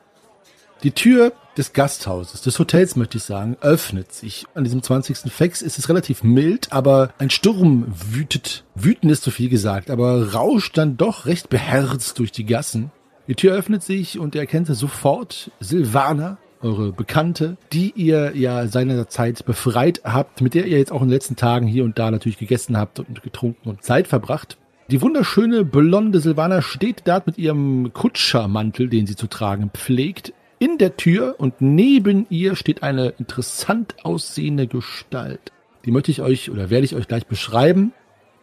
[0.82, 4.46] Die Tür des Gasthauses, des Hotels möchte ich sagen, öffnet sich.
[4.54, 5.30] An diesem 20.
[5.30, 8.64] Fex ist es relativ mild, aber ein Sturm wütet.
[8.74, 12.90] Wüten ist zu viel gesagt, aber rauscht dann doch recht beherzt durch die Gassen.
[13.28, 19.44] Die Tür öffnet sich und ihr erkennt sofort Silvana, eure Bekannte, die ihr ja seinerzeit
[19.44, 22.38] befreit habt, mit der ihr jetzt auch in den letzten Tagen hier und da natürlich
[22.38, 24.56] gegessen habt und getrunken und Zeit verbracht.
[24.90, 30.78] Die wunderschöne blonde Silvana steht dort mit ihrem Kutschermantel, den sie zu tragen pflegt, in
[30.78, 35.52] der Tür und neben ihr steht eine interessant aussehende Gestalt.
[35.86, 37.92] Die möchte ich euch oder werde ich euch gleich beschreiben.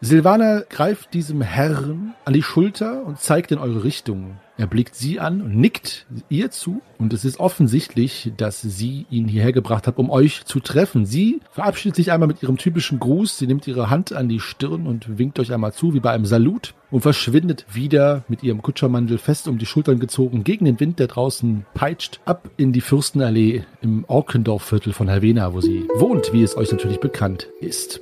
[0.00, 4.38] Silvana greift diesem Herrn an die Schulter und zeigt in eure Richtung.
[4.58, 9.28] Er blickt sie an und nickt ihr zu und es ist offensichtlich, dass sie ihn
[9.28, 11.06] hierher gebracht hat, um euch zu treffen.
[11.06, 14.88] Sie verabschiedet sich einmal mit ihrem typischen Gruß, sie nimmt ihre Hand an die Stirn
[14.88, 19.18] und winkt euch einmal zu, wie bei einem Salut und verschwindet wieder mit ihrem Kutschermandel
[19.18, 23.62] fest um die Schultern gezogen gegen den Wind, der draußen peitscht, ab in die Fürstenallee
[23.80, 28.00] im Orkendorfviertel von Havena, wo sie wohnt, wie es euch natürlich bekannt ist.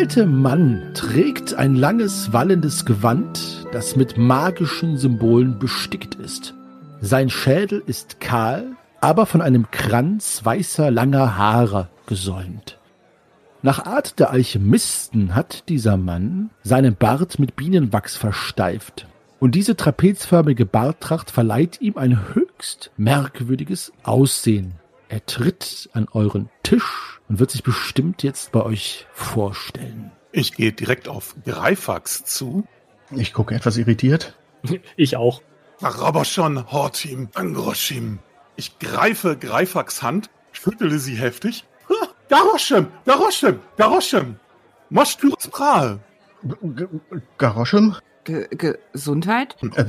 [0.00, 6.54] Alte Mann trägt ein langes, wallendes Gewand, das mit magischen Symbolen bestickt ist.
[7.02, 8.64] Sein Schädel ist kahl,
[9.02, 12.78] aber von einem Kranz weißer, langer Haare gesäumt.
[13.60, 19.06] Nach Art der Alchemisten hat dieser Mann seinen Bart mit Bienenwachs versteift.
[19.38, 24.72] Und diese trapezförmige Barttracht verleiht ihm ein höchst merkwürdiges Aussehen.
[25.10, 30.10] Er tritt an euren Tisch und wird sich bestimmt jetzt bei euch vorstellen.
[30.32, 32.64] Ich gehe direkt auf Greifax zu.
[33.12, 34.36] Ich gucke etwas irritiert.
[34.96, 35.40] Ich auch.
[35.80, 38.18] Raboshon, Hortim, Angroshim.
[38.56, 41.64] Ich greife Greifax Hand, schüttele sie heftig.
[41.88, 44.36] Ha, Garoshem, Garoshem, Garoshem.
[44.90, 46.00] Moschpyrus Prahl.
[47.38, 47.96] Garoschem?
[48.24, 49.56] Ge Gesundheit?
[49.76, 49.84] Äh,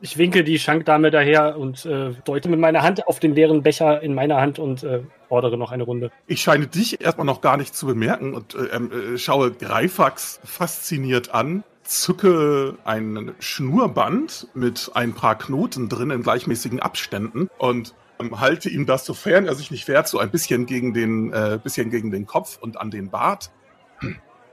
[0.00, 4.02] Ich winke die Schankdame daher und äh, deute mit meiner Hand auf den leeren Becher
[4.02, 6.10] in meiner Hand und äh, fordere noch eine Runde.
[6.26, 10.40] Ich scheine dich erstmal noch gar nicht zu bemerken und äh, ähm, äh, schaue Greifax
[10.44, 18.40] fasziniert an, zücke ein Schnurrband mit ein paar Knoten drin in gleichmäßigen Abständen und ähm,
[18.40, 21.90] halte ihm das, sofern er sich nicht wehrt, so ein bisschen gegen den, äh, bisschen
[21.90, 23.50] gegen den Kopf und an den Bart.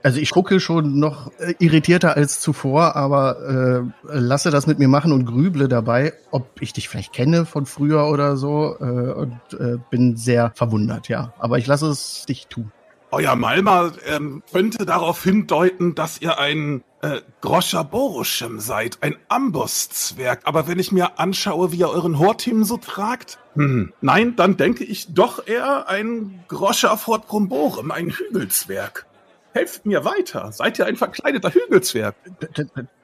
[0.04, 4.86] Also ich gucke schon noch äh, irritierter als zuvor, aber äh, lasse das mit mir
[4.86, 9.40] machen und grüble dabei, ob ich dich vielleicht kenne von früher oder so äh, und
[9.58, 11.32] äh, bin sehr verwundert, ja.
[11.38, 12.70] Aber ich lasse es dich tun.
[13.12, 20.42] Euer Malma ähm, könnte darauf hindeuten, dass ihr ein äh, Groscher Boruschem seid, ein Ambosszwerg.
[20.44, 24.84] Aber wenn ich mir anschaue, wie ihr euren Hortim so tragt, hm, nein, dann denke
[24.84, 29.06] ich doch eher ein Groscher Fort Bromborem, ein Hügelzwerg.
[29.54, 30.50] Helft mir weiter.
[30.50, 32.16] Seid ihr ein verkleideter Hügelzwerg?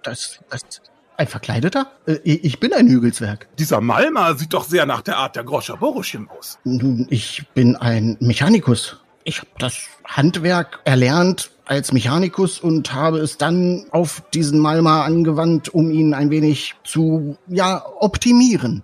[0.03, 0.83] Das, das,
[1.17, 1.93] ein Verkleideter?
[2.07, 3.47] Äh, ich bin ein Hügelzwerg.
[3.57, 6.59] Dieser Malma sieht doch sehr nach der Art der Groscher Boruschem aus.
[6.65, 8.97] Nun, ich bin ein Mechanikus.
[9.23, 15.69] Ich habe das Handwerk erlernt als Mechanikus und habe es dann auf diesen Malma angewandt,
[15.69, 18.83] um ihn ein wenig zu, ja, optimieren.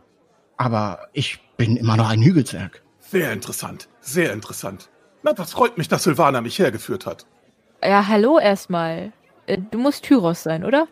[0.57, 2.83] aber ich bin immer noch ein Hügelzwerg.
[3.01, 4.89] Sehr interessant, sehr interessant.
[5.23, 7.27] Na, das freut mich, dass Silvana mich hergeführt hat.
[7.83, 9.13] Ja, hallo erstmal.
[9.47, 10.89] Äh, Du musst Tyros sein, oder?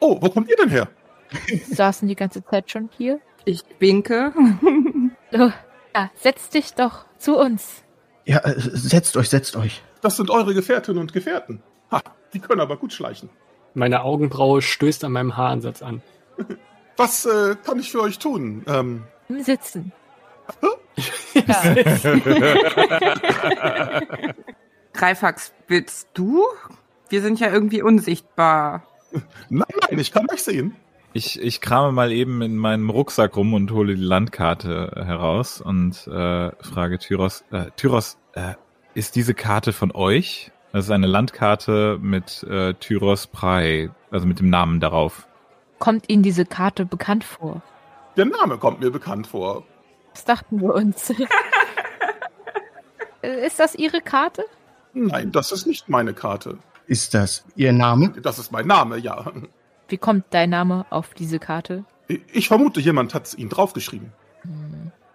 [0.00, 0.88] Oh, wo kommt ihr denn her?
[1.70, 3.20] Saßen die ganze Zeit schon hier?
[3.44, 4.32] Ich winke.
[5.30, 5.52] So,
[5.94, 7.82] ja, setz dich doch zu uns.
[8.24, 9.82] Ja, äh, setzt euch, setzt euch.
[10.00, 11.62] Das sind eure Gefährtinnen und Gefährten.
[11.92, 12.00] Ha,
[12.32, 13.28] die können aber gut schleichen.
[13.74, 16.00] Meine Augenbraue stößt an meinem Haaransatz an.
[16.96, 18.64] Was äh, kann ich für euch tun?
[18.66, 19.92] Ähm, Im Sitzen.
[24.98, 26.42] Greifax, willst du?
[27.08, 28.82] Wir sind ja irgendwie unsichtbar.
[29.48, 30.74] nein, nein, ich kann euch sehen.
[31.12, 36.04] Ich, ich krame mal eben in meinem Rucksack rum und hole die Landkarte heraus und
[36.08, 38.54] äh, frage Tyros, äh, Tyros, äh,
[38.94, 40.50] ist diese Karte von euch?
[40.72, 45.28] Das ist eine Landkarte mit äh, Tyros Prey, also mit dem Namen darauf.
[45.78, 47.62] Kommt Ihnen diese Karte bekannt vor?
[48.16, 49.62] Der Name kommt mir bekannt vor.
[50.12, 51.10] Das dachten wir uns.
[53.22, 54.44] Ist das Ihre Karte?
[54.92, 56.58] Nein, das ist nicht meine Karte.
[56.86, 58.12] Ist das Ihr Name?
[58.22, 59.30] Das ist mein Name, ja.
[59.88, 61.84] Wie kommt dein Name auf diese Karte?
[62.32, 64.12] Ich vermute, jemand hat ihn draufgeschrieben.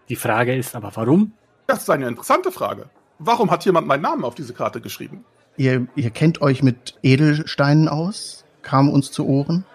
[0.09, 1.33] Die Frage ist aber, warum?
[1.67, 2.89] Das ist eine interessante Frage.
[3.19, 5.25] Warum hat jemand meinen Namen auf diese Karte geschrieben?
[5.57, 8.45] Ihr, ihr kennt euch mit Edelsteinen aus?
[8.61, 9.65] Kam uns zu Ohren.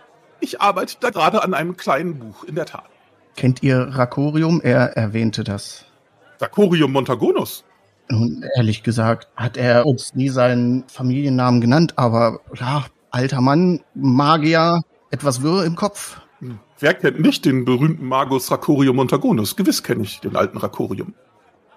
[0.41, 2.89] Ich arbeite da gerade an einem kleinen Buch, in der Tat.
[3.37, 4.61] Kennt ihr Rakorium?
[4.61, 5.85] Er erwähnte das.
[6.39, 7.65] Sacorium Montagonus.
[8.11, 14.81] Nun, ehrlich gesagt, hat er uns nie seinen Familiennamen genannt, aber ja, alter Mann, Magier,
[15.11, 16.21] etwas Wirr im Kopf.
[16.41, 16.59] Hm.
[16.79, 19.57] Wer kennt nicht den berühmten Magus Racorium Montagonus?
[19.57, 21.15] Gewiss kenne ich den alten Racorium.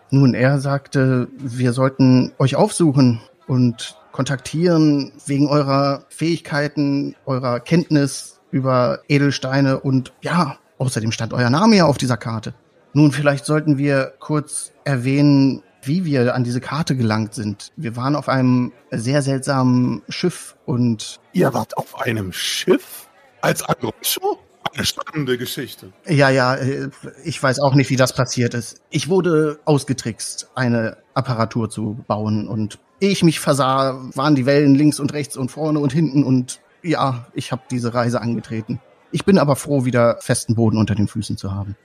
[0.10, 9.00] Nun, er sagte, wir sollten euch aufsuchen und kontaktieren wegen eurer Fähigkeiten, eurer Kenntnis über
[9.08, 12.54] Edelsteine und ja, außerdem stand euer Name ja auf dieser Karte.
[12.94, 17.72] Nun, vielleicht sollten wir kurz erwähnen, wie wir an diese Karte gelangt sind.
[17.76, 23.08] Wir waren auf einem sehr seltsamen Schiff und Ihr wart auf einem Schiff?
[23.42, 24.40] Als Agrocho?
[24.74, 25.92] Eine spannende Geschichte.
[26.08, 26.90] ja, ja, äh,
[27.24, 28.82] ich weiß auch nicht, wie das passiert ist.
[28.90, 34.76] Ich wurde ausgetrickst, eine Apparatur zu bauen und ehe ich mich versah, waren die Wellen
[34.76, 38.80] links und rechts und vorne und hinten und ja, ich habe diese Reise angetreten.
[39.12, 41.76] Ich bin aber froh, wieder festen Boden unter den Füßen zu haben.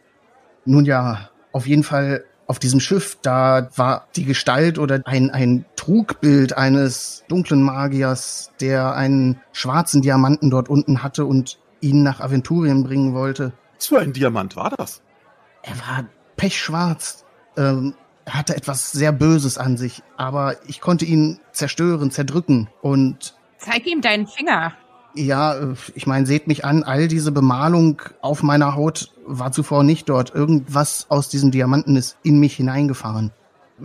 [0.65, 5.65] Nun ja, auf jeden Fall auf diesem Schiff, da war die Gestalt oder ein, ein
[5.77, 12.85] Trugbild eines dunklen Magiers, der einen schwarzen Diamanten dort unten hatte und ihn nach Aventurien
[12.85, 13.53] bringen wollte.
[13.77, 15.03] Was für ein Diamant war das?
[15.63, 16.05] Er war
[16.37, 17.25] pechschwarz.
[17.57, 22.69] Ähm, er hatte etwas sehr Böses an sich, aber ich konnte ihn zerstören, zerdrücken.
[22.83, 24.73] Und Zeig ihm deinen Finger.
[25.17, 30.09] Ja, ich meine, seht mich an, all diese Bemalung auf meiner Haut war zuvor nicht
[30.09, 30.35] dort.
[30.35, 33.33] Irgendwas aus diesem Diamanten ist in mich hineingefahren.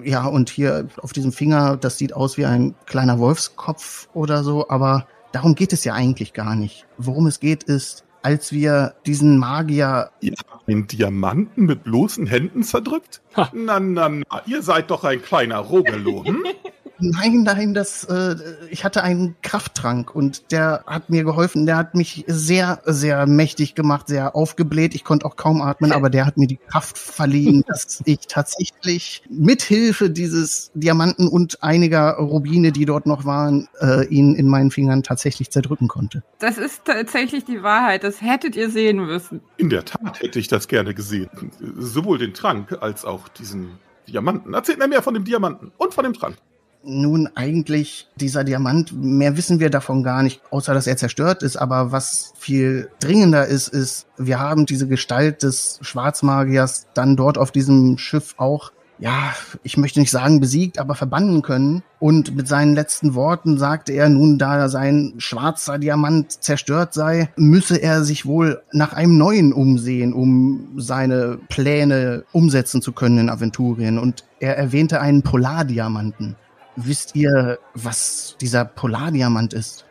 [0.04, 4.70] Ja, und hier auf diesem Finger, das sieht aus wie ein kleiner Wolfskopf oder so,
[4.70, 6.86] aber darum geht es ja eigentlich gar nicht.
[6.98, 12.64] Worum es geht ist, als wir diesen Magier Ihr habt den Diamanten mit bloßen Händen
[12.64, 13.22] zerdrückt?
[13.36, 13.50] Ha.
[13.54, 16.44] Na, na, na, ihr seid doch ein kleiner Rogelo, hm?
[17.02, 18.36] Nein, nein, das, äh,
[18.70, 21.66] ich hatte einen Krafttrank und der hat mir geholfen.
[21.66, 24.94] Der hat mich sehr, sehr mächtig gemacht, sehr aufgebläht.
[24.94, 29.24] Ich konnte auch kaum atmen, aber der hat mir die Kraft verliehen, dass ich tatsächlich
[29.30, 35.02] mithilfe dieses Diamanten und einiger Rubine, die dort noch waren, äh, ihn in meinen Fingern
[35.02, 36.24] tatsächlich zerdrücken konnte.
[36.40, 38.04] Das ist tatsächlich die Wahrheit.
[38.04, 39.42] Das hättet ihr sehen müssen.
[39.58, 41.30] In der Tat hätte ich das gerne gesehen.
[41.78, 44.54] Sowohl den Trank als auch diesen Diamanten.
[44.54, 46.36] Erzählt mir mehr von dem Diamanten und von dem Trank.
[46.84, 51.56] Nun, eigentlich dieser Diamant, mehr wissen wir davon gar nicht, außer dass er zerstört ist.
[51.56, 57.52] Aber was viel dringender ist, ist, wir haben diese Gestalt des Schwarzmagiers dann dort auf
[57.52, 61.84] diesem Schiff auch, ja, ich möchte nicht sagen besiegt, aber verbannen können.
[62.00, 67.78] Und mit seinen letzten Worten sagte er nun, da sein schwarzer Diamant zerstört sei, müsse
[67.78, 74.00] er sich wohl nach einem neuen umsehen, um seine Pläne umsetzen zu können in Aventurien.
[74.00, 76.36] Und er erwähnte einen Polardiamanten.
[76.84, 79.86] Wisst ihr, was dieser Polardiamant ist?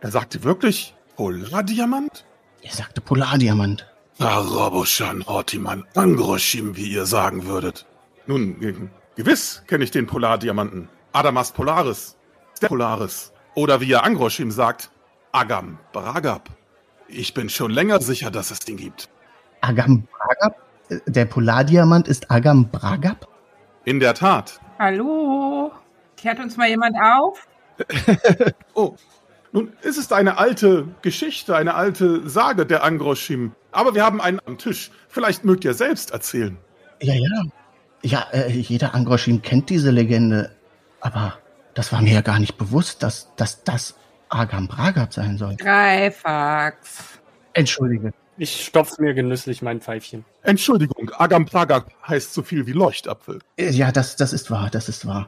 [0.00, 2.24] Er sagte wirklich Polardiamant?
[2.62, 3.86] Er sagte Polardiamant.
[4.18, 7.86] Aroboshan Hortiman Angroshim, wie ihr sagen würdet.
[8.26, 8.74] Nun, ge-
[9.14, 10.88] gewiss kenne ich den Polardiamanten.
[11.12, 12.16] Adamas Polaris.
[12.60, 13.32] Der Polaris.
[13.54, 14.90] Oder wie ihr Angroshim sagt,
[15.32, 16.48] Agam Bragab.
[17.08, 19.08] Ich bin schon länger sicher, dass es den gibt.
[19.60, 20.56] Agam Bragab?
[20.88, 23.28] Äh, Der Polardiamant ist Agam Bragab?
[23.84, 24.60] In der Tat.
[24.78, 25.70] Hallo?
[26.16, 27.46] Klärt uns mal jemand auf?
[28.74, 28.94] Oh,
[29.52, 33.52] Nun, es ist eine alte Geschichte, eine alte Sage der Angroschim.
[33.72, 34.90] Aber wir haben einen am Tisch.
[35.08, 36.56] Vielleicht mögt ihr selbst erzählen.
[37.00, 37.42] Ja, ja.
[38.02, 40.54] Ja, äh, jeder Angroschim kennt diese Legende.
[41.00, 41.38] Aber
[41.74, 43.94] das war mir ja gar nicht bewusst, dass, dass das
[44.28, 45.56] Agam Bragab sein soll.
[45.56, 47.18] Greifax.
[47.52, 48.12] Entschuldige.
[48.38, 50.24] Ich stopf mir genüsslich mein Pfeifchen.
[50.42, 53.38] Entschuldigung, Agam Pragak heißt so viel wie Leuchtapfel.
[53.56, 55.26] Äh, Ja, das, das ist wahr, das ist wahr.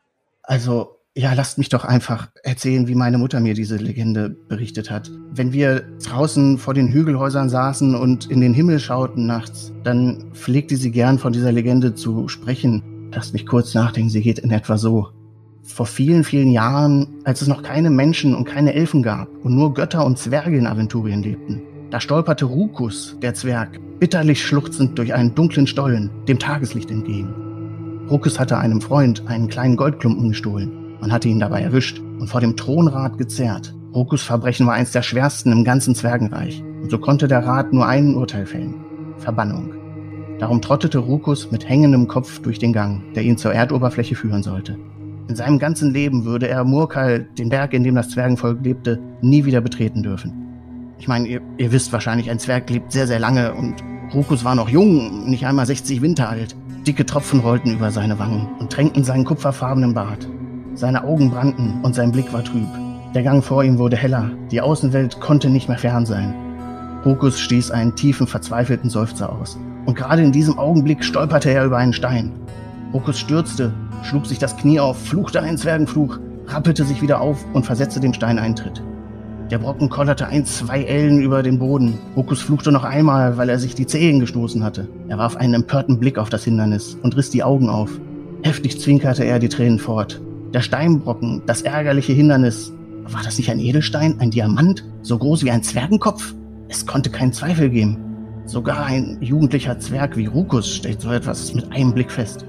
[0.49, 5.11] Also, ja, lasst mich doch einfach erzählen, wie meine Mutter mir diese Legende berichtet hat.
[5.30, 10.78] Wenn wir draußen vor den Hügelhäusern saßen und in den Himmel schauten nachts, dann pflegte
[10.78, 13.11] sie gern von dieser Legende zu sprechen.
[13.12, 15.09] Lasst mich kurz nachdenken, sie geht in etwa so.
[15.64, 19.74] Vor vielen, vielen Jahren, als es noch keine Menschen und keine Elfen gab und nur
[19.74, 25.34] Götter und Zwerge in Aventurien lebten, da stolperte Rukus, der Zwerg, bitterlich schluchzend durch einen
[25.34, 27.47] dunklen Stollen, dem Tageslicht entgegen.
[28.11, 30.96] Rukus hatte einem Freund einen kleinen Goldklumpen gestohlen.
[31.00, 33.74] Man hatte ihn dabei erwischt und vor dem Thronrat gezerrt.
[33.94, 36.62] Rukus Verbrechen war eins der schwersten im ganzen Zwergenreich.
[36.82, 38.74] Und so konnte der Rat nur ein Urteil fällen.
[39.18, 39.74] Verbannung.
[40.38, 44.78] Darum trottete Rukus mit hängendem Kopf durch den Gang, der ihn zur Erdoberfläche führen sollte.
[45.28, 49.44] In seinem ganzen Leben würde er Murkal, den Berg, in dem das Zwergenvolk lebte, nie
[49.44, 50.32] wieder betreten dürfen.
[50.98, 53.74] Ich meine, ihr, ihr wisst wahrscheinlich, ein Zwerg lebt sehr, sehr lange und
[54.14, 56.56] Rukus war noch jung, nicht einmal 60 Winter alt.
[56.89, 60.26] Dicke Tropfen rollten über seine Wangen und tränkten seinen kupferfarbenen Bart.
[60.72, 62.66] Seine Augen brannten und sein Blick war trüb.
[63.14, 66.32] Der Gang vor ihm wurde heller, die Außenwelt konnte nicht mehr fern sein.
[67.05, 69.59] Rukus stieß einen tiefen, verzweifelten Seufzer aus.
[69.84, 72.32] Und gerade in diesem Augenblick stolperte er über einen Stein.
[72.95, 77.66] Rukus stürzte, schlug sich das Knie auf, fluchte einen Zwergenfluch, rappelte sich wieder auf und
[77.66, 78.82] versetzte dem Stein einen.
[79.51, 81.99] Der Brocken kollerte ein, zwei Ellen über den Boden.
[82.14, 84.88] Rukus fluchte noch einmal, weil er sich die Zehen gestoßen hatte.
[85.09, 87.90] Er warf einen empörten Blick auf das Hindernis und riss die Augen auf.
[88.42, 90.20] Heftig zwinkerte er die Tränen fort.
[90.53, 92.74] Der Steinbrocken, das ärgerliche Hindernis.
[93.05, 96.34] War das nicht ein Edelstein, ein Diamant, so groß wie ein Zwergenkopf?
[96.68, 97.96] Es konnte keinen Zweifel geben.
[98.44, 102.44] Sogar ein jugendlicher Zwerg wie Rukus stellt so etwas mit einem Blick fest.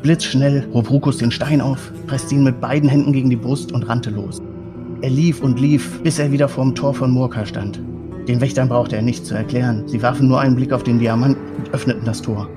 [0.00, 3.82] Blitzschnell hob Rukus den Stein auf, presste ihn mit beiden Händen gegen die Brust und
[3.82, 4.40] rannte los.
[5.02, 7.80] Er lief und lief, bis er wieder vorm Tor von Murka stand.
[8.28, 9.88] Den Wächtern brauchte er nichts zu erklären.
[9.88, 12.50] Sie warfen nur einen Blick auf den Diamant und öffneten das Tor.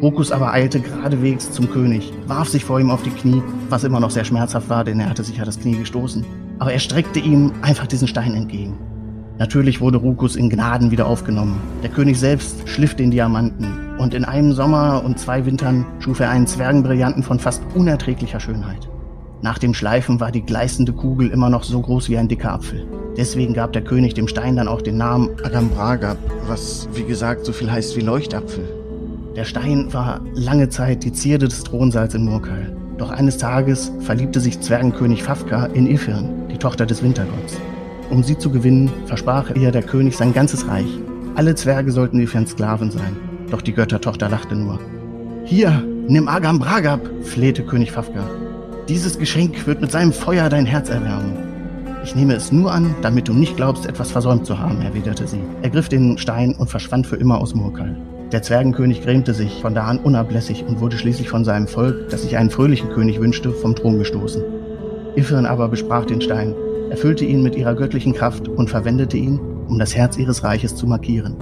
[0.00, 3.98] Rukus aber eilte geradewegs zum König, warf sich vor ihm auf die Knie, was immer
[3.98, 6.24] noch sehr schmerzhaft war, denn er hatte sich ja das Knie gestoßen.
[6.60, 8.78] Aber er streckte ihm einfach diesen Stein entgegen.
[9.40, 11.60] Natürlich wurde Rukus in Gnaden wieder aufgenommen.
[11.82, 16.30] Der König selbst schliff den Diamanten und in einem Sommer und zwei Wintern schuf er
[16.30, 18.88] einen Zwergenbrillanten von fast unerträglicher Schönheit.
[19.42, 22.86] Nach dem Schleifen war die gleißende Kugel immer noch so groß wie ein dicker Apfel.
[23.16, 27.52] Deswegen gab der König dem Stein dann auch den Namen Agambragab, was wie gesagt so
[27.52, 28.68] viel heißt wie Leuchtapfel.
[29.36, 32.76] Der Stein war lange Zeit die Zierde des Thronsaals in Murkal.
[32.98, 37.58] Doch eines Tages verliebte sich Zwergenkönig Fafka in Ifirn, die Tochter des Wintergotts.
[38.10, 40.98] Um sie zu gewinnen, versprach ihr der König sein ganzes Reich.
[41.34, 43.16] Alle Zwerge sollten Ifirns Sklaven sein.
[43.50, 44.78] Doch die Göttertochter lachte nur.
[45.44, 48.28] Hier, nimm Agambragab, flehte König Fafka.
[48.90, 51.38] Dieses Geschenk wird mit seinem Feuer dein Herz erwärmen.
[52.02, 55.38] Ich nehme es nur an, damit du nicht glaubst, etwas versäumt zu haben, erwiderte sie.
[55.62, 57.96] Er griff den Stein und verschwand für immer aus Murkal.
[58.32, 62.22] Der Zwergenkönig grämte sich von da an unablässig und wurde schließlich von seinem Volk, das
[62.22, 64.42] sich einen fröhlichen König wünschte, vom Thron gestoßen.
[65.14, 66.56] Ifrin aber besprach den Stein,
[66.90, 69.38] erfüllte ihn mit ihrer göttlichen Kraft und verwendete ihn,
[69.68, 71.36] um das Herz ihres Reiches zu markieren.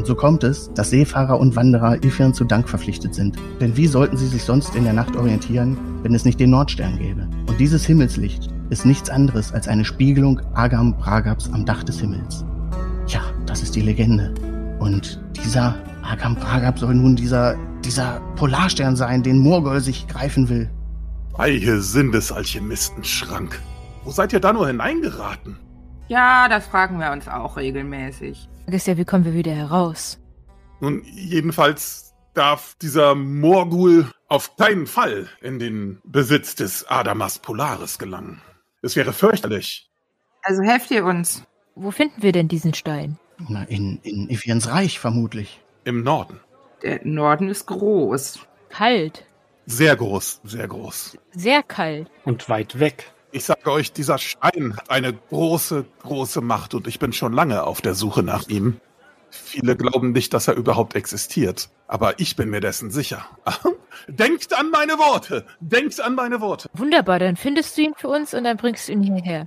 [0.00, 3.36] Und so kommt es, dass Seefahrer und Wanderer Ifirn zu Dank verpflichtet sind.
[3.60, 6.96] Denn wie sollten sie sich sonst in der Nacht orientieren, wenn es nicht den Nordstern
[6.96, 7.28] gäbe?
[7.46, 12.46] Und dieses Himmelslicht ist nichts anderes als eine Spiegelung Agam Bragabs am Dach des Himmels.
[13.08, 14.32] Ja, das ist die Legende.
[14.78, 20.70] Und dieser Agam Bragab soll nun dieser, dieser Polarstern sein, den Morgol sich greifen will.
[21.36, 23.60] Eiche Sindesalchemistenschrank.
[24.04, 25.58] Wo seid ihr da nur hineingeraten?
[26.08, 28.48] Ja, das fragen wir uns auch regelmäßig.
[28.70, 30.20] Frage ist ja, wie kommen wir wieder heraus?
[30.78, 38.40] Nun, jedenfalls darf dieser Morgul auf keinen Fall in den Besitz des Adamas Polaris gelangen.
[38.80, 39.90] Es wäre fürchterlich.
[40.44, 41.42] Also helft ihr uns.
[41.74, 43.18] Wo finden wir denn diesen Stein?
[43.48, 45.60] Na, in, in Ifirns Reich vermutlich.
[45.82, 46.38] Im Norden.
[46.84, 48.38] Der Norden ist groß.
[48.68, 49.26] Kalt.
[49.66, 51.18] Sehr groß, sehr groß.
[51.32, 52.08] Sehr kalt.
[52.24, 53.12] Und weit weg.
[53.32, 57.62] Ich sage euch, dieser Stein hat eine große, große Macht und ich bin schon lange
[57.62, 58.80] auf der Suche nach ihm.
[59.30, 63.24] Viele glauben nicht, dass er überhaupt existiert, aber ich bin mir dessen sicher.
[64.08, 65.46] Denkt an meine Worte!
[65.60, 66.68] Denkt an meine Worte!
[66.72, 69.46] Wunderbar, dann findest du ihn für uns und dann bringst du ihn hierher.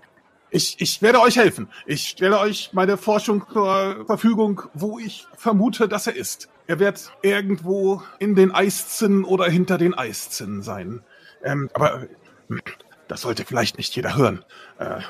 [0.50, 1.68] Ich, ich werde euch helfen.
[1.86, 6.48] Ich stelle euch meine Forschung zur Verfügung, wo ich vermute, dass er ist.
[6.68, 11.02] Er wird irgendwo in den Eiszinnen oder hinter den Eiszinnen sein.
[11.44, 12.08] Ähm, aber
[13.14, 14.44] das sollte vielleicht nicht jeder hören.
[14.80, 15.02] Äh,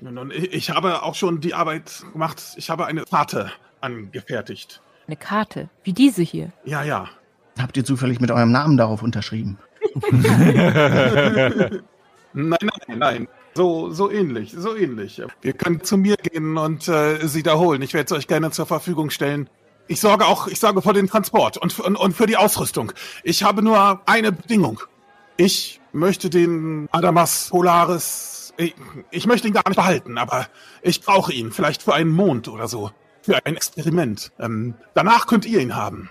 [0.00, 2.40] Nun, nun, ich ich habe auch schon die Arbeit gemacht.
[2.54, 3.50] Ich habe eine Karte
[3.80, 4.80] angefertigt.
[5.08, 6.52] Eine Karte, wie diese hier.
[6.64, 7.08] Ja, ja.
[7.58, 9.58] Habt ihr zufällig mit eurem Namen darauf unterschrieben?
[12.34, 13.28] Nein, nein, nein.
[13.54, 15.20] So, so ähnlich, so ähnlich.
[15.40, 17.82] Wir können zu mir gehen und äh, sie da holen.
[17.82, 19.50] Ich werde es euch gerne zur Verfügung stellen.
[19.88, 22.92] Ich sorge auch, ich sorge für den Transport und, und, und für die Ausrüstung.
[23.24, 24.80] Ich habe nur eine Bedingung.
[25.38, 28.52] Ich möchte den Adamas Polaris.
[28.56, 28.74] Ich,
[29.10, 30.46] ich möchte ihn gar nicht behalten, aber
[30.82, 31.52] ich brauche ihn.
[31.52, 32.90] Vielleicht für einen Mond oder so.
[33.22, 34.32] Für ein Experiment.
[34.38, 36.10] Ähm, danach könnt ihr ihn haben.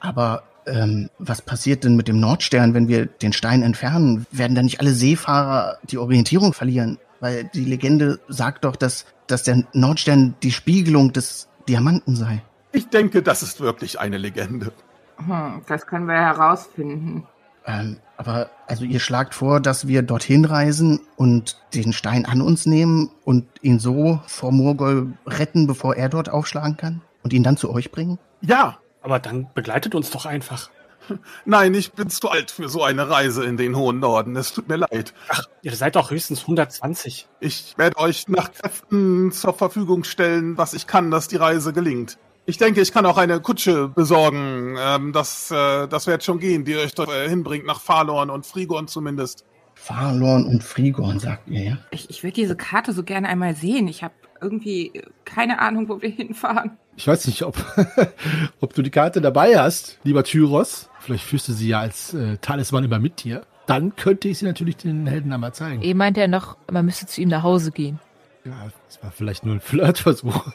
[0.00, 4.26] Aber ähm, was passiert denn mit dem Nordstern, wenn wir den Stein entfernen?
[4.30, 6.98] Werden dann nicht alle Seefahrer die Orientierung verlieren?
[7.20, 12.42] Weil die Legende sagt doch, dass, dass der Nordstern die Spiegelung des Diamanten sei.
[12.72, 14.72] Ich denke, das ist wirklich eine Legende.
[15.16, 17.26] Hm, das können wir herausfinden.
[17.66, 22.66] Ähm, aber also ihr schlagt vor, dass wir dorthin reisen und den Stein an uns
[22.66, 27.00] nehmen und ihn so vor Murgol retten, bevor er dort aufschlagen kann?
[27.22, 28.18] Und ihn dann zu euch bringen?
[28.40, 30.70] Ja, Aber dann begleitet uns doch einfach.
[31.44, 34.36] Nein, ich bin zu alt für so eine Reise in den hohen Norden.
[34.36, 35.14] Es tut mir leid.
[35.28, 37.28] Ach, ihr seid doch höchstens 120.
[37.40, 42.18] Ich werde euch nach Kräften zur Verfügung stellen, was ich kann, dass die Reise gelingt.
[42.46, 44.76] Ich denke, ich kann auch eine Kutsche besorgen.
[44.78, 48.46] Ähm, das, äh, das wird schon gehen, die euch dort äh, hinbringt, nach Falorn und
[48.46, 49.44] Frigorn zumindest.
[49.74, 51.78] Farlorn und Frigorn, sagt ihr, ja?
[51.90, 53.88] Ich, ich würde diese Karte so gerne einmal sehen.
[53.88, 54.92] Ich habe irgendwie
[55.24, 56.72] keine Ahnung, wo wir hinfahren.
[56.96, 57.56] Ich weiß nicht, ob,
[58.60, 60.90] ob du die Karte dabei hast, lieber Tyros.
[61.00, 63.42] Vielleicht führst du sie ja als äh, Talisman immer mit dir.
[63.66, 65.82] Dann könnte ich sie natürlich den Helden einmal zeigen.
[65.82, 68.00] Eben meinte er noch, man müsste zu ihm nach Hause gehen.
[68.44, 70.46] Ja, das war vielleicht nur ein Flirtversuch.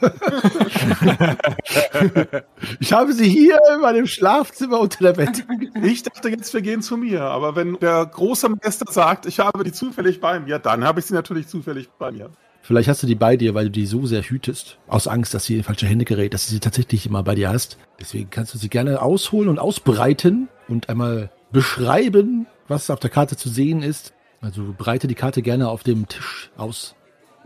[2.80, 5.44] ich habe sie hier in meinem Schlafzimmer unter der Bett.
[5.84, 7.22] Ich dachte jetzt, wir gehen zu mir.
[7.22, 11.06] Aber wenn der große Meister sagt, ich habe die zufällig bei mir, dann habe ich
[11.06, 12.30] sie natürlich zufällig bei mir.
[12.60, 14.78] Vielleicht hast du die bei dir, weil du die so sehr hütest.
[14.88, 17.50] Aus Angst, dass sie in falsche Hände gerät, dass du sie tatsächlich immer bei dir
[17.50, 17.78] hast.
[18.00, 23.36] Deswegen kannst du sie gerne ausholen und ausbreiten und einmal beschreiben, was auf der Karte
[23.36, 24.12] zu sehen ist.
[24.40, 26.96] Also breite die Karte gerne auf dem Tisch aus.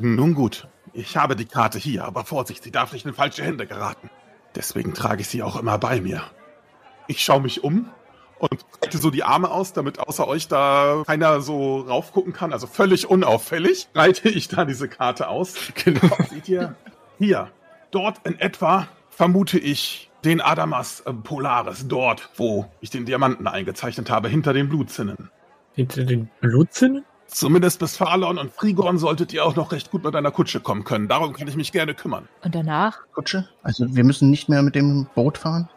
[0.00, 3.66] Nun gut, ich habe die Karte hier, aber Vorsicht, sie darf nicht in falsche Hände
[3.66, 4.10] geraten.
[4.54, 6.22] Deswegen trage ich sie auch immer bei mir.
[7.06, 7.90] Ich schaue mich um
[8.38, 12.52] und breite so die Arme aus, damit außer euch da keiner so raufgucken kann.
[12.52, 15.54] Also völlig unauffällig breite ich da diese Karte aus.
[15.84, 16.16] Genau.
[16.30, 16.74] Seht ihr?
[17.18, 17.50] Hier,
[17.90, 24.10] dort in etwa vermute ich den Adamas äh, Polaris, dort, wo ich den Diamanten eingezeichnet
[24.10, 25.30] habe, hinter den Blutzinnen.
[25.74, 27.04] Hinter den Blutzinnen?
[27.30, 30.84] Zumindest bis Falon und Frigorn solltet ihr auch noch recht gut mit einer Kutsche kommen
[30.84, 31.06] können.
[31.06, 32.28] Darum kann ich mich gerne kümmern.
[32.42, 32.98] Und danach?
[33.14, 33.48] Kutsche?
[33.62, 35.68] Also wir müssen nicht mehr mit dem Boot fahren?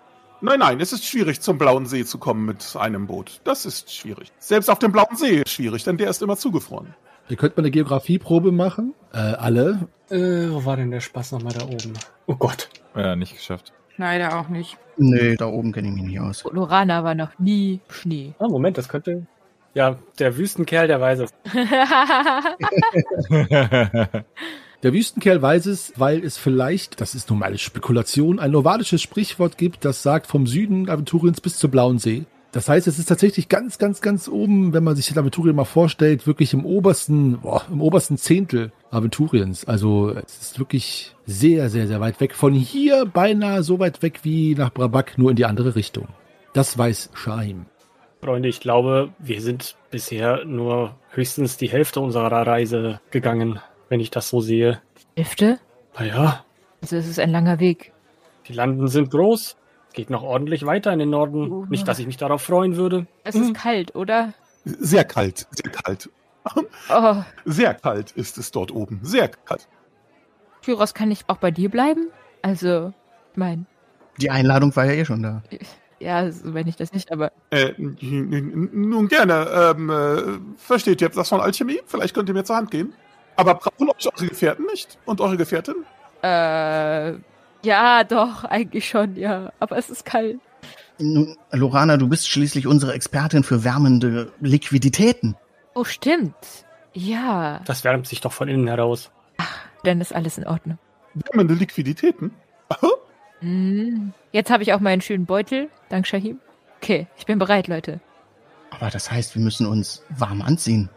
[0.41, 3.39] Nein, nein, es ist schwierig, zum Blauen See zu kommen mit einem Boot.
[3.43, 4.31] Das ist schwierig.
[4.39, 6.95] Selbst auf dem Blauen See ist schwierig, denn der ist immer zugefroren.
[7.29, 8.93] Ihr könnt mal eine Geografieprobe machen.
[9.13, 9.87] Äh, alle.
[10.09, 11.93] Äh, wo war denn der Spaß nochmal da oben?
[12.25, 12.69] Oh Gott.
[12.95, 13.71] Ja, nicht geschafft.
[13.95, 14.77] Leider auch nicht.
[14.97, 16.43] Nee, da oben kenne ich mich nicht aus.
[16.51, 18.33] Lorana war noch nie Schnee.
[18.39, 19.25] Ah, Moment, das könnte.
[19.73, 21.33] Ja, der Wüstenkerl, der weiß es.
[24.83, 29.85] Der Wüstenkerl weiß es, weil es vielleicht, das ist normale Spekulation, ein novalisches Sprichwort gibt,
[29.85, 32.25] das sagt vom Süden Aventuriens bis zur Blauen See.
[32.51, 35.63] Das heißt, es ist tatsächlich ganz, ganz, ganz oben, wenn man sich das Aventurien mal
[35.63, 39.65] vorstellt, wirklich im obersten, boah, im obersten Zehntel Aventuriens.
[39.65, 42.35] Also es ist wirklich sehr, sehr, sehr weit weg.
[42.35, 46.09] Von hier beinahe so weit weg wie nach Brabak, nur in die andere Richtung.
[46.53, 47.65] Das weiß Shahim.
[48.23, 53.59] Freunde, ich glaube, wir sind bisher nur höchstens die Hälfte unserer Reise gegangen,
[53.89, 54.81] wenn ich das so sehe.
[55.17, 55.59] Hälfte?
[55.97, 56.45] Naja,
[56.81, 57.91] Also es ist ein langer Weg.
[58.47, 59.57] die Landen sind groß.
[59.93, 61.51] Geht noch ordentlich weiter in den Norden.
[61.51, 61.65] Uh.
[61.69, 63.05] Nicht, dass ich mich darauf freuen würde.
[63.23, 64.33] Es ist kalt, oder?
[64.65, 66.09] Sehr kalt, sehr kalt.
[66.89, 67.15] Oh,
[67.45, 68.99] Sehr kalt ist es dort oben.
[69.03, 69.67] Sehr kalt.
[70.61, 72.09] Tyros, kann ich auch bei dir bleiben?
[72.41, 72.93] Also,
[73.35, 73.65] mein,
[74.17, 75.43] Die Einladung war ja eh schon da.
[76.03, 79.47] Ja, so wenn ich das nicht, aber Äh, nun gerne.
[79.77, 81.79] Ähm, äh, versteht ihr etwas von Alchemie?
[81.85, 82.93] Vielleicht könnt ihr mir zur Hand gehen.
[83.35, 84.97] Aber brauchen euch eure Gefährten nicht?
[85.05, 85.75] Und eure Gefährtin?
[86.21, 87.13] äh,
[87.65, 89.51] ja, doch, eigentlich schon, ja.
[89.59, 90.39] Aber es ist kalt.
[90.99, 95.35] Nun, Lorana, du bist schließlich unsere Expertin für wärmende Liquiditäten.
[95.73, 96.35] Oh, stimmt.
[96.93, 99.09] Ja, Das wärmt sich doch von innen heraus.
[99.83, 100.77] dann ist alles in Ordnung.
[101.13, 102.31] Wärmende Liquiditäten?
[103.43, 104.13] Mhm.
[104.31, 105.69] Jetzt habe ich auch meinen schönen Beutel.
[105.89, 106.39] Dank Shahim.
[106.81, 107.99] Okay, ich bin bereit, Leute.
[108.71, 110.89] Aber das heißt, wir müssen uns warm anziehen.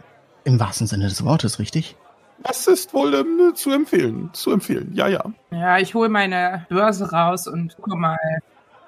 [0.45, 1.97] Im wahrsten Sinne des Wortes, richtig?
[2.43, 4.31] Das ist wohl ähm, zu empfehlen.
[4.33, 5.25] Zu empfehlen, ja, ja.
[5.51, 8.19] Ja, ich hole meine Börse raus und gucke mal,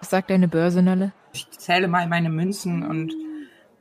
[0.00, 1.12] Was sagt deine Börse, Nalle?
[1.32, 3.12] ich zähle mal meine Münzen und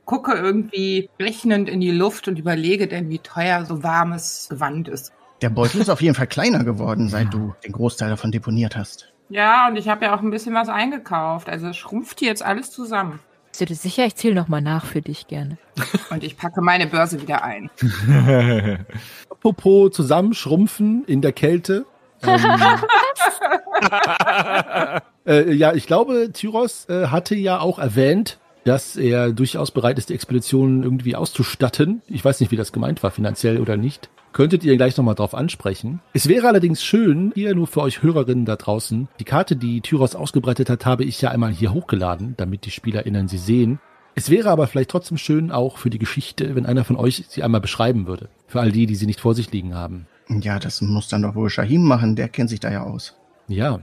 [0.04, 5.12] gucke irgendwie rechnend in die Luft und überlege denn, wie teuer so warmes Gewand ist.
[5.42, 9.12] Der Beutel ist auf jeden Fall kleiner geworden, seit du den Großteil davon deponiert hast.
[9.28, 11.48] Ja, und ich habe ja auch ein bisschen was eingekauft.
[11.48, 13.20] Also es schrumpft hier jetzt alles zusammen.
[13.50, 14.06] Bist du dir sicher?
[14.06, 15.58] Ich zähle nochmal nach für dich gerne.
[16.10, 17.70] Und ich packe meine Börse wieder ein.
[19.30, 21.86] Apropos zusammenschrumpfen in der Kälte.
[22.22, 22.40] Ähm,
[25.26, 30.10] äh, ja, ich glaube, Tyros äh, hatte ja auch erwähnt, dass er durchaus bereit ist,
[30.10, 32.02] die Expedition irgendwie auszustatten.
[32.06, 34.10] Ich weiß nicht, wie das gemeint war, finanziell oder nicht.
[34.32, 36.00] Könntet ihr gleich nochmal drauf ansprechen.
[36.12, 40.14] Es wäre allerdings schön, hier nur für euch Hörerinnen da draußen, die Karte, die Tyros
[40.14, 43.80] ausgebreitet hat, habe ich ja einmal hier hochgeladen, damit die SpielerInnen sie sehen.
[44.14, 47.42] Es wäre aber vielleicht trotzdem schön, auch für die Geschichte, wenn einer von euch sie
[47.42, 48.28] einmal beschreiben würde.
[48.46, 50.06] Für all die, die sie nicht vor sich liegen haben.
[50.28, 53.14] Ja, das muss dann doch wohl Shahim machen, der kennt sich da ja aus.
[53.46, 53.80] Ja,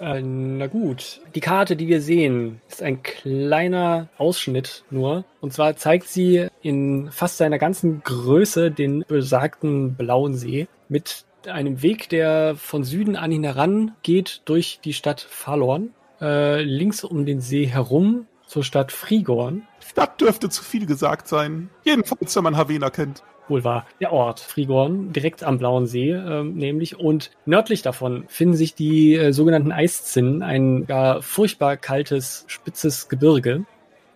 [0.00, 1.20] Äh, na gut.
[1.34, 5.24] Die Karte, die wir sehen, ist ein kleiner Ausschnitt nur.
[5.40, 11.82] Und zwar zeigt sie in fast seiner ganzen Größe den besagten blauen See mit einem
[11.82, 15.90] Weg, der von Süden an ihn heran geht durch die Stadt Falorn.
[16.20, 19.62] Äh, links um den See herum zur Stadt Frigorn.
[19.94, 21.70] Das dürfte zu viel gesagt sein.
[21.84, 23.22] Jedenfalls, wenn man Havena kennt.
[23.50, 26.98] Wohl war der Ort Frigorn, direkt am Blauen See ähm, nämlich.
[26.98, 33.64] Und nördlich davon finden sich die äh, sogenannten Eiszinnen, ein gar furchtbar kaltes, spitzes Gebirge.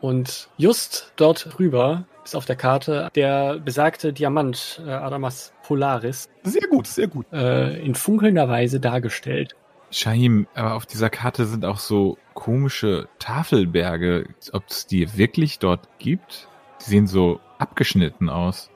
[0.01, 6.69] Und just dort drüber ist auf der Karte der besagte Diamant äh, Adamas Polaris Sehr
[6.69, 7.27] gut, sehr gut.
[7.33, 9.55] äh, in funkelnder Weise dargestellt.
[9.91, 14.27] Shahim, aber auf dieser Karte sind auch so komische Tafelberge.
[14.53, 16.49] Ob es die wirklich dort gibt?
[16.81, 18.71] Die sehen so abgeschnitten aus.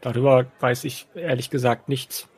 [0.00, 2.28] Darüber weiß ich ehrlich gesagt nichts.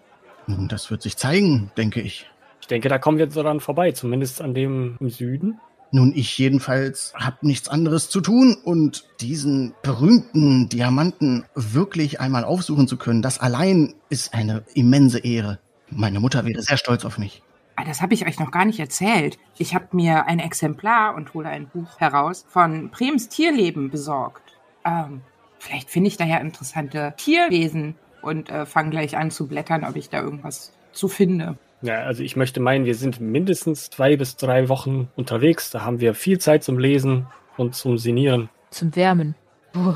[0.46, 2.30] Nun, das wird sich zeigen, denke ich.
[2.60, 5.60] Ich denke, da kommen wir so dran vorbei, zumindest an dem im Süden.
[5.90, 12.88] Nun, ich jedenfalls habe nichts anderes zu tun und diesen berühmten Diamanten wirklich einmal aufsuchen
[12.88, 15.60] zu können, das allein ist eine immense Ehre.
[15.90, 17.42] Meine Mutter wäre sehr stolz auf mich.
[17.76, 19.38] Ah, Das habe ich euch noch gar nicht erzählt.
[19.56, 24.42] Ich habe mir ein Exemplar und hole ein Buch heraus von Brems Tierleben besorgt.
[24.84, 25.20] Ähm,
[25.64, 29.96] vielleicht finde ich da ja interessante Tierwesen und äh, fange gleich an zu blättern, ob
[29.96, 31.56] ich da irgendwas zu finde.
[31.82, 35.70] Ja, also ich möchte meinen, wir sind mindestens zwei bis drei Wochen unterwegs.
[35.70, 38.48] Da haben wir viel Zeit zum Lesen und zum Sinieren.
[38.70, 39.34] Zum Wärmen.
[39.72, 39.94] Puh.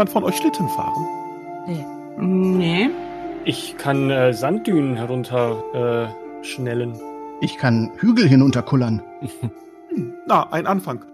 [0.00, 1.06] Jemand von euch Schlitten fahren?
[1.66, 1.84] Nee.
[2.16, 2.90] Nee.
[3.44, 5.62] Ich kann äh, Sanddünen herunter
[6.42, 6.98] äh, schnellen.
[7.42, 9.02] Ich kann Hügel hinunterkullern.
[9.90, 11.04] Hm, na, ein Anfang.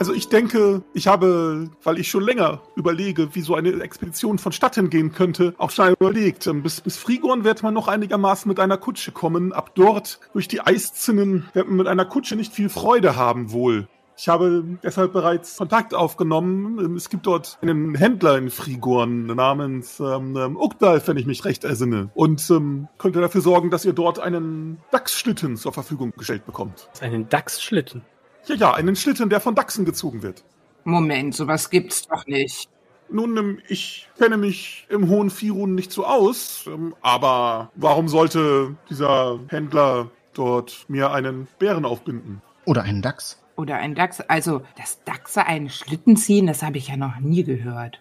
[0.00, 4.90] Also ich denke, ich habe, weil ich schon länger überlege, wie so eine Expedition vonstatten
[4.90, 6.44] gehen könnte, auch schon überlegt.
[6.48, 9.52] ähm, Bis, bis Frigorn wird man noch einigermaßen mit einer Kutsche kommen.
[9.52, 13.86] Ab dort, durch die Eiszinnen, wird man mit einer Kutsche nicht viel Freude haben wohl.
[14.22, 16.94] Ich habe deshalb bereits Kontakt aufgenommen.
[16.94, 21.64] Es gibt dort einen Händler in Frigorn namens ähm, ähm, Ukdal, wenn ich mich recht
[21.64, 22.08] ersinne.
[22.14, 26.88] Und ähm, könnte dafür sorgen, dass ihr dort einen Dachsschlitten zur Verfügung gestellt bekommt.
[27.00, 28.02] Einen Dachsschlitten.
[28.46, 30.44] Ja, ja, einen Schlitten, der von Dachsen gezogen wird.
[30.84, 32.70] Moment, sowas gibt's doch nicht.
[33.10, 38.76] Nun, ähm, ich kenne mich im hohen Firun nicht so aus, ähm, aber warum sollte
[38.88, 42.40] dieser Händler dort mir einen Bären aufbinden?
[42.66, 43.41] Oder einen Dachs.
[43.56, 44.20] Oder ein Dachs.
[44.20, 48.00] Also, dass Dachse einen Schlitten ziehen, das habe ich ja noch nie gehört.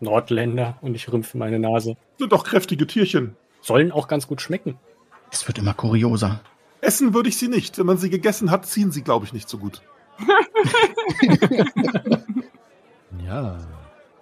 [0.00, 1.96] Nordländer und ich rümpfe meine Nase.
[2.18, 3.36] Sind doch kräftige Tierchen.
[3.60, 4.78] Sollen auch ganz gut schmecken.
[5.30, 6.40] Es wird immer kurioser.
[6.80, 7.78] Essen würde ich sie nicht.
[7.78, 9.82] Wenn man sie gegessen hat, ziehen sie, glaube ich, nicht so gut.
[13.24, 13.58] Ja.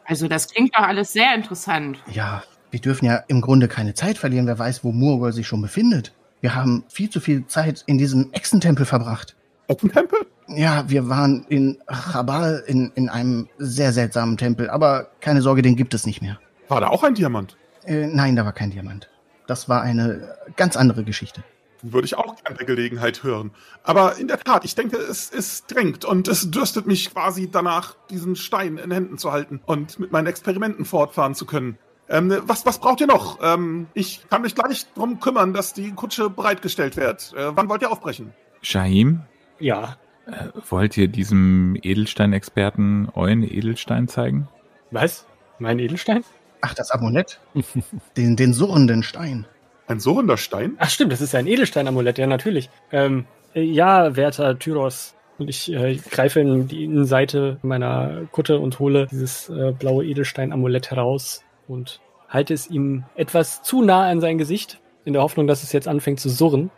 [0.04, 1.98] Also, das klingt doch alles sehr interessant.
[2.12, 4.46] Ja, wir dürfen ja im Grunde keine Zeit verlieren.
[4.46, 6.12] Wer weiß, wo Murgol sich schon befindet.
[6.40, 9.36] Wir haben viel zu viel Zeit in diesem Echsentempel verbracht.
[9.76, 10.18] Tempel?
[10.48, 15.76] Ja, wir waren in Chabal in, in einem sehr seltsamen Tempel, aber keine Sorge, den
[15.76, 16.38] gibt es nicht mehr.
[16.68, 17.56] War da auch ein Diamant?
[17.84, 19.08] Äh, nein, da war kein Diamant.
[19.46, 21.42] Das war eine ganz andere Geschichte.
[21.82, 23.52] Würde ich auch gerne bei Gelegenheit hören.
[23.82, 27.96] Aber in der Tat, ich denke, es, es drängt und es dürstet mich quasi danach,
[28.10, 31.78] diesen Stein in Händen zu halten und mit meinen Experimenten fortfahren zu können.
[32.08, 33.38] Ähm, was, was braucht ihr noch?
[33.40, 37.32] Ähm, ich kann mich gleich drum kümmern, dass die Kutsche bereitgestellt wird.
[37.34, 38.34] Äh, wann wollt ihr aufbrechen?
[38.62, 39.22] Shahim,
[39.60, 39.96] Ja.
[40.26, 44.48] äh, wollt ihr diesem Edelsteinexperten euren Edelstein zeigen?
[44.90, 45.26] Was?
[45.58, 46.24] Mein Edelstein?
[46.62, 47.40] Ach, das Amulett?
[48.16, 49.46] den, den surrenden Stein.
[49.86, 50.76] Ein surrender Stein?
[50.78, 52.70] Ach stimmt, das ist ja ein Edelstein-Amulett, ja natürlich.
[52.92, 55.14] Ähm, äh, ja, werter Tyros.
[55.38, 60.90] Und ich äh, greife in die Innenseite meiner Kutte und hole dieses äh, blaue Edelstein-Amulett
[60.90, 65.62] heraus und halte es ihm etwas zu nah an sein Gesicht, in der Hoffnung, dass
[65.62, 66.70] es jetzt anfängt zu surren.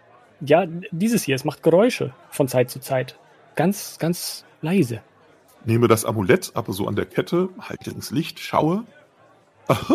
[0.45, 3.18] Ja, dieses hier, es macht Geräusche von Zeit zu Zeit.
[3.55, 5.01] Ganz, ganz leise.
[5.64, 8.84] Nehme das Amulett, aber so an der Kette, halte ins Licht, schaue.
[9.68, 9.95] Aha.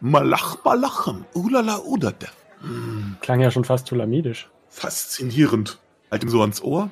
[0.00, 1.24] Malach, malachem.
[1.34, 2.26] Ulala, udade.
[2.62, 3.16] Hm.
[3.20, 4.48] Klang ja schon fast tulamidisch.
[4.68, 5.78] Faszinierend.
[6.10, 6.90] Halt ihm so ans Ohr.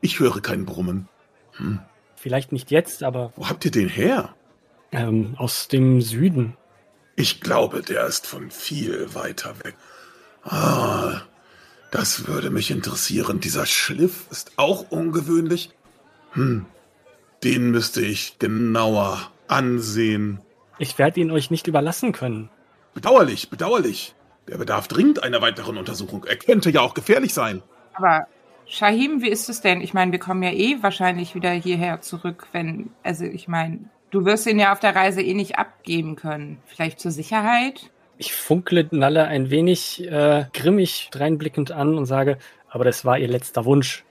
[0.00, 1.08] Ich höre kein Brummen.
[1.52, 1.78] Hm.
[2.16, 4.34] Vielleicht nicht jetzt, aber Wo habt ihr den her?
[4.92, 6.56] ähm, aus dem Süden.
[7.14, 9.74] Ich glaube, der ist von viel weiter weg.
[10.42, 11.20] Ah,
[11.90, 13.40] das würde mich interessieren.
[13.40, 15.70] Dieser Schliff ist auch ungewöhnlich.
[16.32, 16.66] Hm,
[17.42, 20.40] den müsste ich genauer ansehen.
[20.78, 22.50] Ich werde ihn euch nicht überlassen können.
[22.94, 24.14] Bedauerlich, bedauerlich.
[24.48, 26.24] Der bedarf dringend einer weiteren Untersuchung.
[26.24, 27.62] Er könnte ja auch gefährlich sein.
[27.94, 28.26] Aber
[28.66, 29.80] Shahim, wie ist es denn?
[29.80, 33.80] Ich meine, wir kommen ja eh wahrscheinlich wieder hierher zurück, wenn, also ich meine,
[34.10, 36.58] du wirst ihn ja auf der Reise eh nicht abgeben können.
[36.66, 37.90] Vielleicht zur Sicherheit?
[38.18, 42.38] Ich funkle Nalle ein wenig äh, grimmig dreinblickend an und sage,
[42.68, 44.04] aber das war ihr letzter Wunsch.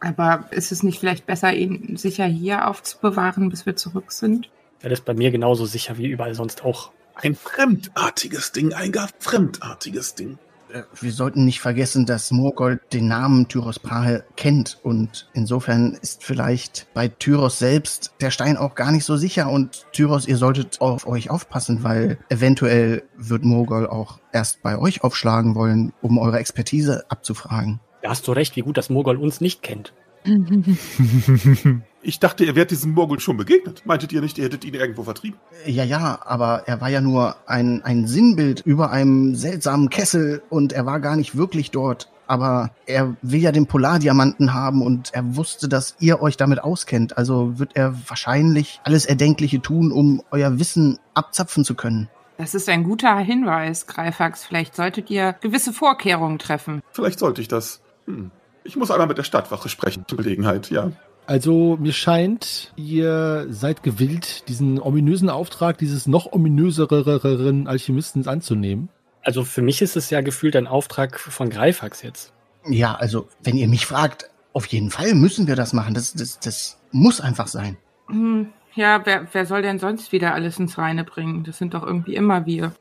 [0.00, 4.48] Aber ist es nicht vielleicht besser, ihn sicher hier aufzubewahren, bis wir zurück sind?
[4.80, 6.92] Er ist bei mir genauso sicher wie überall sonst auch.
[7.16, 10.38] Ein fremdartiges Ding, ein gar fremdartiges Ding.
[10.72, 16.24] Äh, Wir sollten nicht vergessen, dass Morgold den Namen Tyros Prahe kennt und insofern ist
[16.24, 20.80] vielleicht bei Tyros selbst der Stein auch gar nicht so sicher und Tyros, ihr solltet
[20.80, 26.38] auf euch aufpassen, weil eventuell wird Morgol auch erst bei euch aufschlagen wollen, um eure
[26.38, 27.80] Expertise abzufragen.
[28.02, 29.92] Da hast du recht, wie gut das Mogol uns nicht kennt.
[32.00, 33.82] Ich dachte, ihr wärt diesem Morgul schon begegnet.
[33.84, 35.38] Meintet ihr nicht, ihr hättet ihn irgendwo vertrieben?
[35.66, 40.72] Ja, ja, aber er war ja nur ein, ein Sinnbild über einem seltsamen Kessel und
[40.72, 42.08] er war gar nicht wirklich dort.
[42.28, 47.16] Aber er will ja den Polardiamanten haben und er wusste, dass ihr euch damit auskennt.
[47.16, 52.08] Also wird er wahrscheinlich alles Erdenkliche tun, um euer Wissen abzapfen zu können.
[52.36, 54.44] Das ist ein guter Hinweis, Greifax.
[54.44, 56.82] Vielleicht solltet ihr gewisse Vorkehrungen treffen.
[56.92, 57.80] Vielleicht sollte ich das.
[58.06, 58.30] Hm.
[58.62, 60.92] Ich muss einmal mit der Stadtwache sprechen, zur Gelegenheit, ja.
[61.28, 68.88] Also mir scheint, ihr seid gewillt, diesen ominösen Auftrag dieses noch ominöseren Alchemisten anzunehmen.
[69.20, 72.32] Also für mich ist es ja gefühlt ein Auftrag von Greifax jetzt.
[72.66, 75.92] Ja, also wenn ihr mich fragt, auf jeden Fall müssen wir das machen.
[75.92, 77.76] Das, das, das muss einfach sein.
[78.06, 78.48] Hm,
[78.78, 81.42] ja, wer, wer soll denn sonst wieder alles ins Reine bringen?
[81.42, 82.72] Das sind doch irgendwie immer wir.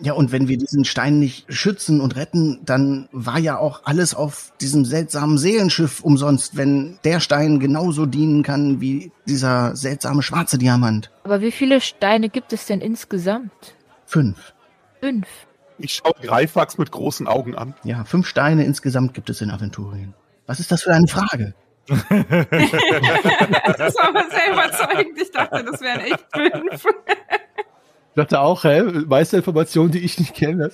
[0.00, 4.16] Ja, und wenn wir diesen Stein nicht schützen und retten, dann war ja auch alles
[4.16, 10.58] auf diesem seltsamen Seelenschiff umsonst, wenn der Stein genauso dienen kann wie dieser seltsame schwarze
[10.58, 11.12] Diamant.
[11.22, 13.76] Aber wie viele Steine gibt es denn insgesamt?
[14.06, 14.54] Fünf.
[15.00, 15.28] Fünf.
[15.78, 17.74] Ich schaue Greifax mit großen Augen an.
[17.84, 20.14] Ja, fünf Steine insgesamt gibt es in Aventurien.
[20.46, 21.54] Was ist das für eine Frage?
[21.88, 21.98] Das
[23.88, 25.20] ist aber sehr überzeugend.
[25.20, 26.84] Ich dachte, das wären echt fünf.
[26.86, 30.70] Ich dachte auch, hä, Meisterinformationen, die ich nicht kenne.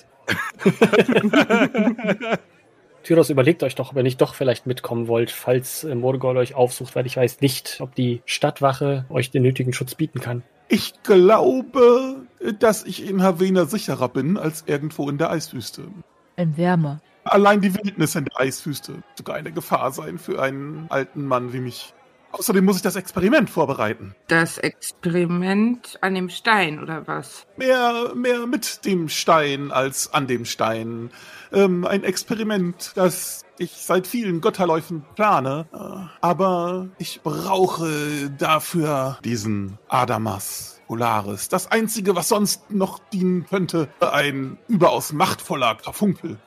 [3.03, 6.95] Tyros, überlegt euch doch, wenn ich doch vielleicht mitkommen wollt, falls äh, Morgol euch aufsucht,
[6.95, 10.43] weil ich weiß nicht, ob die Stadtwache euch den nötigen Schutz bieten kann.
[10.67, 12.27] Ich glaube,
[12.59, 15.87] dass ich in Havena sicherer bin als irgendwo in der Eiswüste.
[16.35, 17.01] Ein Wärmer.
[17.29, 21.59] Allein die Wildnis in der Eiswüste sogar eine Gefahr sein für einen alten Mann wie
[21.59, 21.93] mich.
[22.31, 24.15] Außerdem muss ich das Experiment vorbereiten.
[24.27, 27.47] Das Experiment an dem Stein, oder was?
[27.57, 31.09] Mehr, mehr mit dem Stein als an dem Stein.
[31.51, 35.67] Ähm, ein Experiment, das ich seit vielen Götterläufen plane.
[35.73, 35.77] Äh,
[36.21, 41.49] Aber ich brauche dafür diesen Adamas Polaris.
[41.49, 46.37] Das einzige, was sonst noch dienen könnte, ein überaus machtvoller Karfunkel.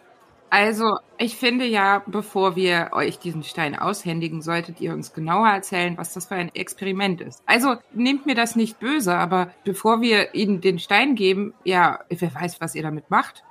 [0.52, 5.96] Also, ich finde ja, bevor wir euch diesen Stein aushändigen, solltet ihr uns genauer erzählen,
[5.96, 7.42] was das für ein Experiment ist.
[7.46, 12.34] Also, nehmt mir das nicht böse, aber bevor wir ihnen den Stein geben, ja, wer
[12.34, 13.44] weiß, was ihr damit macht.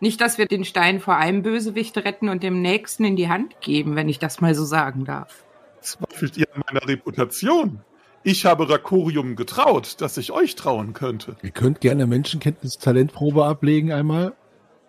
[0.00, 3.60] Nicht, dass wir den Stein vor einem Bösewicht retten und dem nächsten in die Hand
[3.60, 5.44] geben, wenn ich das mal so sagen darf.
[5.82, 7.82] Zweifelt ihr an meiner Reputation?
[8.22, 11.36] Ich habe Rakorium getraut, dass ich euch trauen könnte.
[11.42, 14.32] Ihr könnt gerne Menschenkenntnis-Talentprobe ablegen einmal.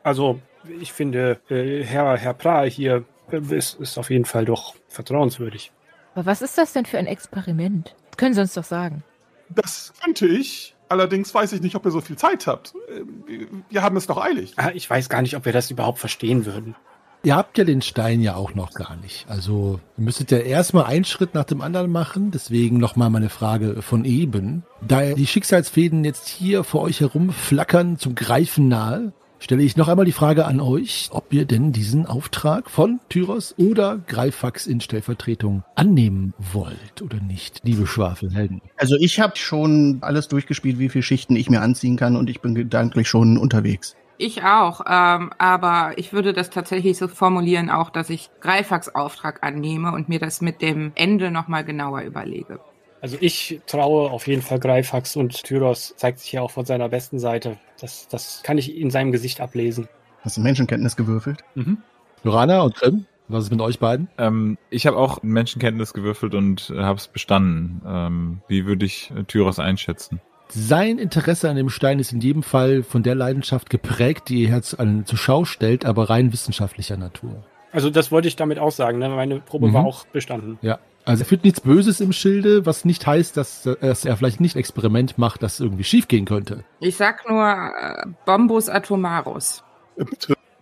[0.02, 0.40] Also,
[0.82, 5.72] ich finde, äh, Herr, Herr Pra hier äh, ist, ist auf jeden Fall doch vertrauenswürdig.
[6.16, 7.96] Aber was ist das denn für ein Experiment?
[8.12, 9.04] Das können Sie uns doch sagen.
[9.50, 12.74] Das könnte ich, Allerdings weiß ich nicht, ob ihr so viel Zeit habt.
[12.90, 14.54] Äh, Wir haben es doch eilig.
[14.56, 16.76] Ah, Ich weiß gar nicht, ob wir das überhaupt verstehen würden.
[17.24, 19.26] Ihr habt ja den Stein ja auch noch gar nicht.
[19.28, 22.32] Also ihr müsstet ja erstmal einen Schritt nach dem anderen machen.
[22.32, 24.64] Deswegen nochmal meine Frage von eben.
[24.88, 29.88] Da die Schicksalsfäden jetzt hier vor euch herum flackern zum Greifen nahe, stelle ich noch
[29.88, 34.82] einmal die Frage an euch, ob ihr denn diesen Auftrag von Tyros oder Greifax in
[34.82, 38.62] Stellvertretung annehmen wollt oder nicht, liebe Schwafelhelden.
[38.78, 42.42] Also ich habe schon alles durchgespielt, wie viele Schichten ich mir anziehen kann und ich
[42.42, 43.96] bin gedanklich schon unterwegs.
[44.20, 49.44] Ich auch, ähm, aber ich würde das tatsächlich so formulieren auch, dass ich Greifax Auftrag
[49.44, 52.60] annehme und mir das mit dem Ende nochmal genauer überlege.
[53.02, 56.90] Also ich traue auf jeden Fall Greifax und Tyros zeigt sich ja auch von seiner
[56.90, 57.58] besten Seite.
[57.80, 59.88] Das, das kann ich in seinem Gesicht ablesen.
[60.22, 61.44] Hast du Menschenkenntnis gewürfelt?
[61.56, 61.78] Mhm.
[62.24, 64.08] Lorana und Grimm, was ist mit euch beiden?
[64.18, 67.82] Ähm, ich habe auch Menschenkenntnis gewürfelt und äh, habe es bestanden.
[67.86, 70.20] Ähm, wie würde ich äh, Tyros einschätzen?
[70.50, 74.50] Sein Interesse an dem Stein ist in jedem Fall von der Leidenschaft geprägt, die ihr
[74.50, 77.44] Herz an, zur Schau stellt, aber rein wissenschaftlicher Natur.
[77.74, 78.98] Also das wollte ich damit auch sagen.
[78.98, 79.10] Ne?
[79.10, 79.74] Meine Probe Mhm.
[79.74, 80.58] war auch bestanden.
[80.62, 80.80] Ja.
[81.08, 84.58] Also er führt nichts Böses im Schilde, was nicht heißt, dass, dass er vielleicht nicht
[84.58, 86.66] Experiment macht, das irgendwie schiefgehen könnte.
[86.82, 89.64] Ich sag nur äh, Bombus Atomarus.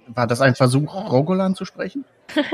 [0.07, 2.05] War das ein Versuch, Rogolan zu sprechen?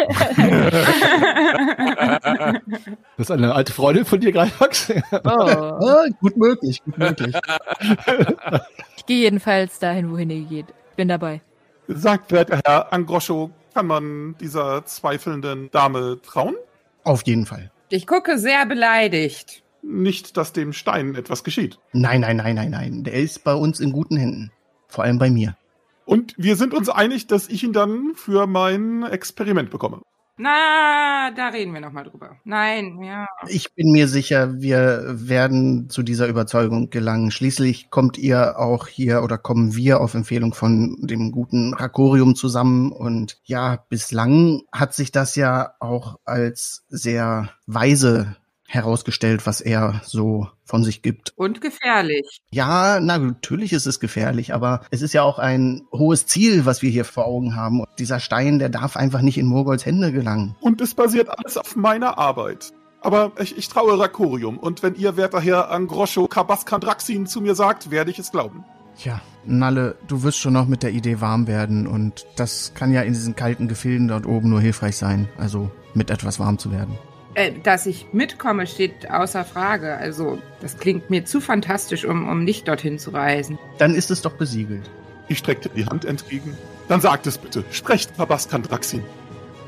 [3.18, 4.92] Das ist eine alte Freundin von dir, Greifax.
[5.12, 5.28] Oh.
[5.28, 7.36] Ah, gut möglich, gut möglich.
[8.98, 10.68] Ich gehe jedenfalls dahin, wohin ihr geht.
[10.96, 11.42] Bin dabei.
[11.88, 16.56] Sagt werter Herr Angroscho, kann man dieser zweifelnden Dame trauen?
[17.04, 17.72] Auf jeden Fall.
[17.94, 19.64] Ich gucke sehr beleidigt.
[19.82, 21.78] Nicht, dass dem Stein etwas geschieht.
[21.92, 23.04] Nein, nein, nein, nein, nein.
[23.04, 24.52] Der ist bei uns in guten Händen.
[24.88, 25.58] Vor allem bei mir.
[26.06, 30.02] Und wir sind uns einig, dass ich ihn dann für mein Experiment bekomme.
[30.44, 32.36] Na, da reden wir nochmal drüber.
[32.46, 33.28] Nein, ja.
[33.48, 37.30] Ich bin mir sicher, wir werden zu dieser Überzeugung gelangen.
[37.30, 42.92] Schließlich kommt ihr auch hier oder kommen wir auf Empfehlung von dem guten Rakorium zusammen.
[42.92, 48.36] Und ja, bislang hat sich das ja auch als sehr weise
[48.74, 51.34] herausgestellt, was er so von sich gibt.
[51.36, 52.42] Und gefährlich.
[52.52, 56.82] Ja, na, natürlich ist es gefährlich, aber es ist ja auch ein hohes Ziel, was
[56.82, 57.82] wir hier vor Augen haben.
[57.82, 60.56] Und dieser Stein, der darf einfach nicht in Morgolds Hände gelangen.
[60.62, 62.72] Und es basiert alles auf meiner Arbeit.
[63.02, 64.58] Aber ich, ich traue Rakorium.
[64.58, 68.64] Und wenn ihr, werter Herr Angroscho Kabaskandraxin zu mir sagt, werde ich es glauben.
[68.98, 73.02] Tja, Nalle, du wirst schon noch mit der Idee warm werden und das kann ja
[73.02, 76.98] in diesen kalten Gefilden dort oben nur hilfreich sein, also mit etwas warm zu werden.
[77.34, 79.96] Äh, dass ich mitkomme, steht außer Frage.
[79.96, 83.58] Also, das klingt mir zu fantastisch, um, um nicht dorthin zu reisen.
[83.78, 84.90] Dann ist es doch besiegelt.
[85.30, 86.58] Ich streckte die Hand entgegen.
[86.90, 87.64] Dann sagt es bitte.
[87.72, 89.04] Sprecht Kabaskandraxin.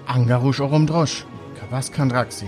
[0.06, 1.26] Angarush Orumdrosch,
[1.58, 2.48] Kabaskandraxi.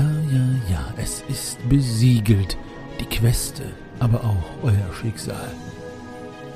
[0.00, 2.56] Ja, ja, ja, es ist besiegelt.
[2.98, 3.62] Die Queste,
[4.00, 5.52] aber auch euer Schicksal.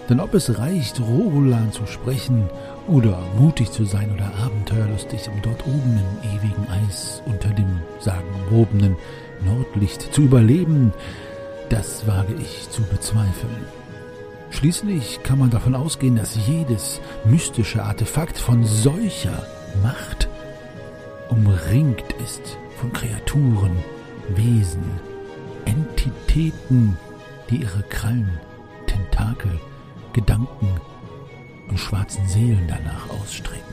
[0.09, 2.49] Denn ob es reicht, Roland zu sprechen
[2.89, 8.97] oder mutig zu sein oder abenteuerlustig, um dort oben im ewigen Eis unter dem sagenwobenen
[9.45, 10.93] Nordlicht zu überleben,
[11.69, 13.67] das wage ich zu bezweifeln.
[14.51, 19.47] Schließlich kann man davon ausgehen, dass jedes mystische Artefakt von solcher
[19.83, 20.29] Macht
[21.29, 23.77] umringt ist von Kreaturen,
[24.35, 24.91] Wesen,
[25.67, 26.97] Entitäten,
[27.51, 28.41] die ihre Krallen,
[28.87, 29.61] Tentakel,
[30.15, 30.81] Gedanken
[31.69, 33.65] und schwarzen Seelen danach ausstrecken.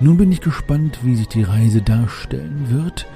[0.00, 3.06] Nun bin ich gespannt, wie sich die Reise darstellen wird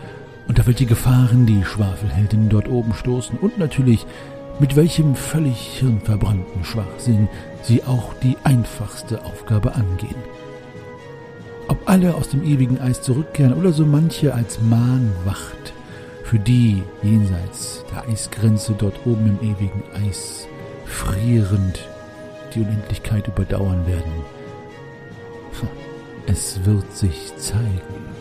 [0.65, 4.07] auf welche Gefahren die Schwafelheldinnen dort oben stoßen und natürlich
[4.61, 7.29] mit welchem völlig hirnverbrannten Schwachsinn
[7.61, 10.17] sie auch die einfachste Aufgabe angehen.
[11.69, 15.75] Ob alle aus dem ewigen Eis zurückkehren oder so manche als Mahnwacht
[16.23, 20.49] für die jenseits der Eisgrenze dort oben im ewigen Eis
[20.87, 21.87] frierend
[22.55, 24.13] die Unendlichkeit überdauern werden.
[26.27, 28.14] Es wird sich zeigen.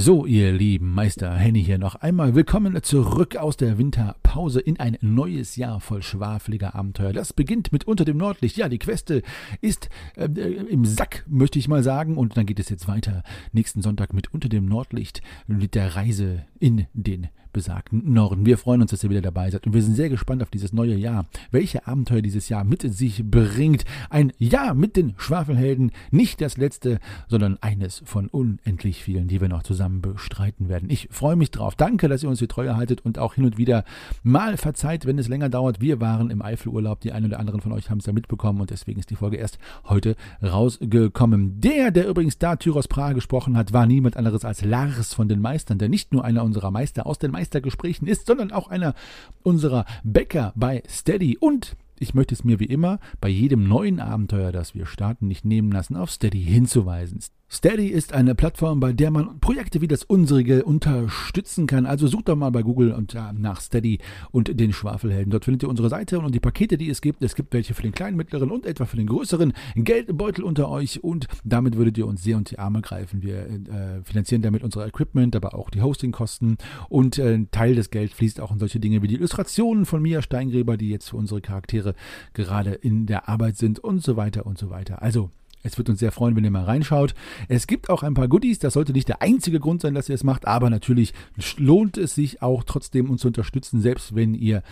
[0.00, 4.96] So, ihr lieben Meister Henny hier noch einmal willkommen zurück aus der Winterpause in ein
[5.00, 7.12] neues Jahr voll schwafeliger Abenteuer.
[7.12, 8.56] Das beginnt mit Unter dem Nordlicht.
[8.56, 9.22] Ja, die Queste
[9.60, 12.16] ist äh, im Sack, möchte ich mal sagen.
[12.16, 16.44] Und dann geht es jetzt weiter nächsten Sonntag mit Unter dem Nordlicht mit der Reise
[16.60, 18.46] in den besagten Norden.
[18.46, 20.72] Wir freuen uns, dass ihr wieder dabei seid und wir sind sehr gespannt auf dieses
[20.72, 21.26] neue Jahr.
[21.50, 23.84] Welche Abenteuer dieses Jahr mit sich bringt.
[24.10, 25.92] Ein Jahr mit den Schwafelhelden.
[26.10, 30.90] Nicht das letzte, sondern eines von unendlich vielen, die wir noch zusammen bestreiten werden.
[30.90, 31.74] Ich freue mich drauf.
[31.76, 33.84] Danke, dass ihr uns die Treue haltet und auch hin und wieder
[34.22, 35.80] mal verzeiht, wenn es länger dauert.
[35.80, 37.00] Wir waren im Eifelurlaub.
[37.00, 39.36] Die einen oder anderen von euch haben es ja mitbekommen und deswegen ist die Folge
[39.36, 41.60] erst heute rausgekommen.
[41.60, 45.40] Der, der übrigens da Tyros Prager gesprochen hat, war niemand anderes als Lars von den
[45.40, 48.94] Meistern, der nicht nur einer unserer Meister aus den Meistergesprächen ist, sondern auch einer
[49.42, 54.52] unserer Bäcker bei Steady und ich möchte es mir wie immer bei jedem neuen Abenteuer,
[54.52, 57.18] das wir starten, nicht nehmen lassen, auf Steady hinzuweisen.
[57.50, 61.86] Steady ist eine Plattform, bei der man Projekte wie das unsere unterstützen kann.
[61.86, 65.30] Also sucht doch mal bei Google und ja, nach Steady und den Schwafelhelden.
[65.30, 67.22] Dort findet ihr unsere Seite und die Pakete, die es gibt.
[67.22, 71.02] Es gibt welche für den kleinen, mittleren und etwa für den größeren Geldbeutel unter euch
[71.02, 73.22] und damit würdet ihr uns sehr unter die Arme greifen.
[73.22, 76.58] Wir äh, finanzieren damit unser Equipment, aber auch die Hostingkosten
[76.90, 80.02] und äh, ein Teil des Geldes fließt auch in solche Dinge wie die Illustrationen von
[80.02, 81.94] Mia Steingräber, die jetzt für unsere Charaktere
[82.34, 85.00] gerade in der Arbeit sind und so weiter und so weiter.
[85.00, 85.30] Also
[85.62, 87.14] es wird uns sehr freuen, wenn ihr mal reinschaut.
[87.48, 88.58] Es gibt auch ein paar Goodies.
[88.58, 91.12] Das sollte nicht der einzige Grund sein, dass ihr es macht, aber natürlich
[91.56, 94.62] lohnt es sich auch trotzdem, uns zu unterstützen, selbst wenn ihr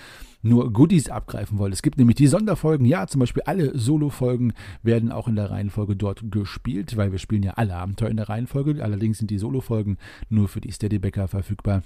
[0.43, 1.73] nur Goodies abgreifen wollt.
[1.73, 2.87] Es gibt nämlich die Sonderfolgen.
[2.87, 7.43] Ja, zum Beispiel alle Solo-Folgen werden auch in der Reihenfolge dort gespielt, weil wir spielen
[7.43, 8.83] ja alle Abenteuer in der Reihenfolge.
[8.83, 11.83] Allerdings sind die Solo-Folgen nur für die Steadybacker verfügbar.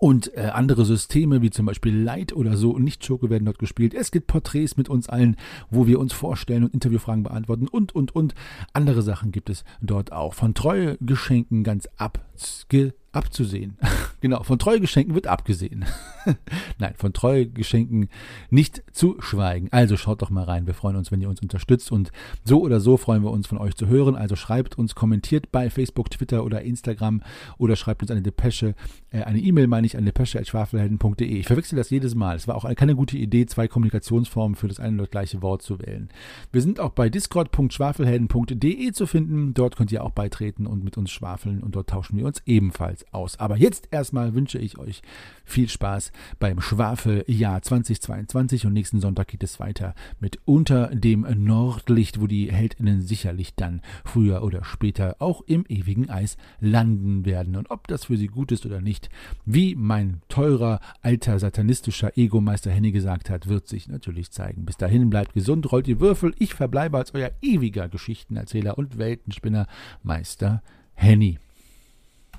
[0.00, 3.92] Und äh, andere Systeme, wie zum Beispiel Light oder so und Nicht-Schurke werden dort gespielt.
[3.92, 5.36] Es gibt Porträts mit uns allen,
[5.68, 8.34] wo wir uns vorstellen und Interviewfragen beantworten und, und, und.
[8.72, 10.32] Andere Sachen gibt es dort auch.
[10.32, 13.76] Von Treuegeschenken ganz abge abzusehen.
[14.20, 15.84] genau, von Treuegeschenken wird abgesehen.
[16.78, 18.08] Nein, von Treuegeschenken
[18.50, 19.68] nicht zu schweigen.
[19.72, 20.66] Also schaut doch mal rein.
[20.66, 22.12] Wir freuen uns, wenn ihr uns unterstützt und
[22.44, 24.14] so oder so freuen wir uns von euch zu hören.
[24.14, 27.22] Also schreibt uns, kommentiert bei Facebook, Twitter oder Instagram
[27.58, 28.74] oder schreibt uns eine Depesche,
[29.10, 31.26] äh, eine E-Mail meine ich an depesche.schwafelhelden.de.
[31.26, 32.36] Ich verwechsel das jedes Mal.
[32.36, 35.80] Es war auch keine gute Idee, zwei Kommunikationsformen für das eine oder gleiche Wort zu
[35.80, 36.08] wählen.
[36.52, 39.54] Wir sind auch bei discord.schwafelhelden.de zu finden.
[39.54, 42.99] Dort könnt ihr auch beitreten und mit uns schwafeln und dort tauschen wir uns ebenfalls
[43.00, 43.38] jetzt aus.
[43.38, 45.02] Aber jetzt erstmal wünsche ich euch
[45.44, 52.20] viel Spaß beim Schwafeljahr 2022 und nächsten Sonntag geht es weiter mit Unter dem Nordlicht,
[52.20, 57.56] wo die Heldinnen sicherlich dann früher oder später auch im ewigen Eis landen werden.
[57.56, 59.08] Und ob das für sie gut ist oder nicht,
[59.44, 64.64] wie mein teurer, alter, satanistischer Ego-Meister Henny gesagt hat, wird sich natürlich zeigen.
[64.64, 66.34] Bis dahin bleibt gesund, rollt die Würfel.
[66.38, 69.66] Ich verbleibe als euer ewiger Geschichtenerzähler und Weltenspinner
[70.02, 70.62] Meister
[70.94, 71.38] Henny.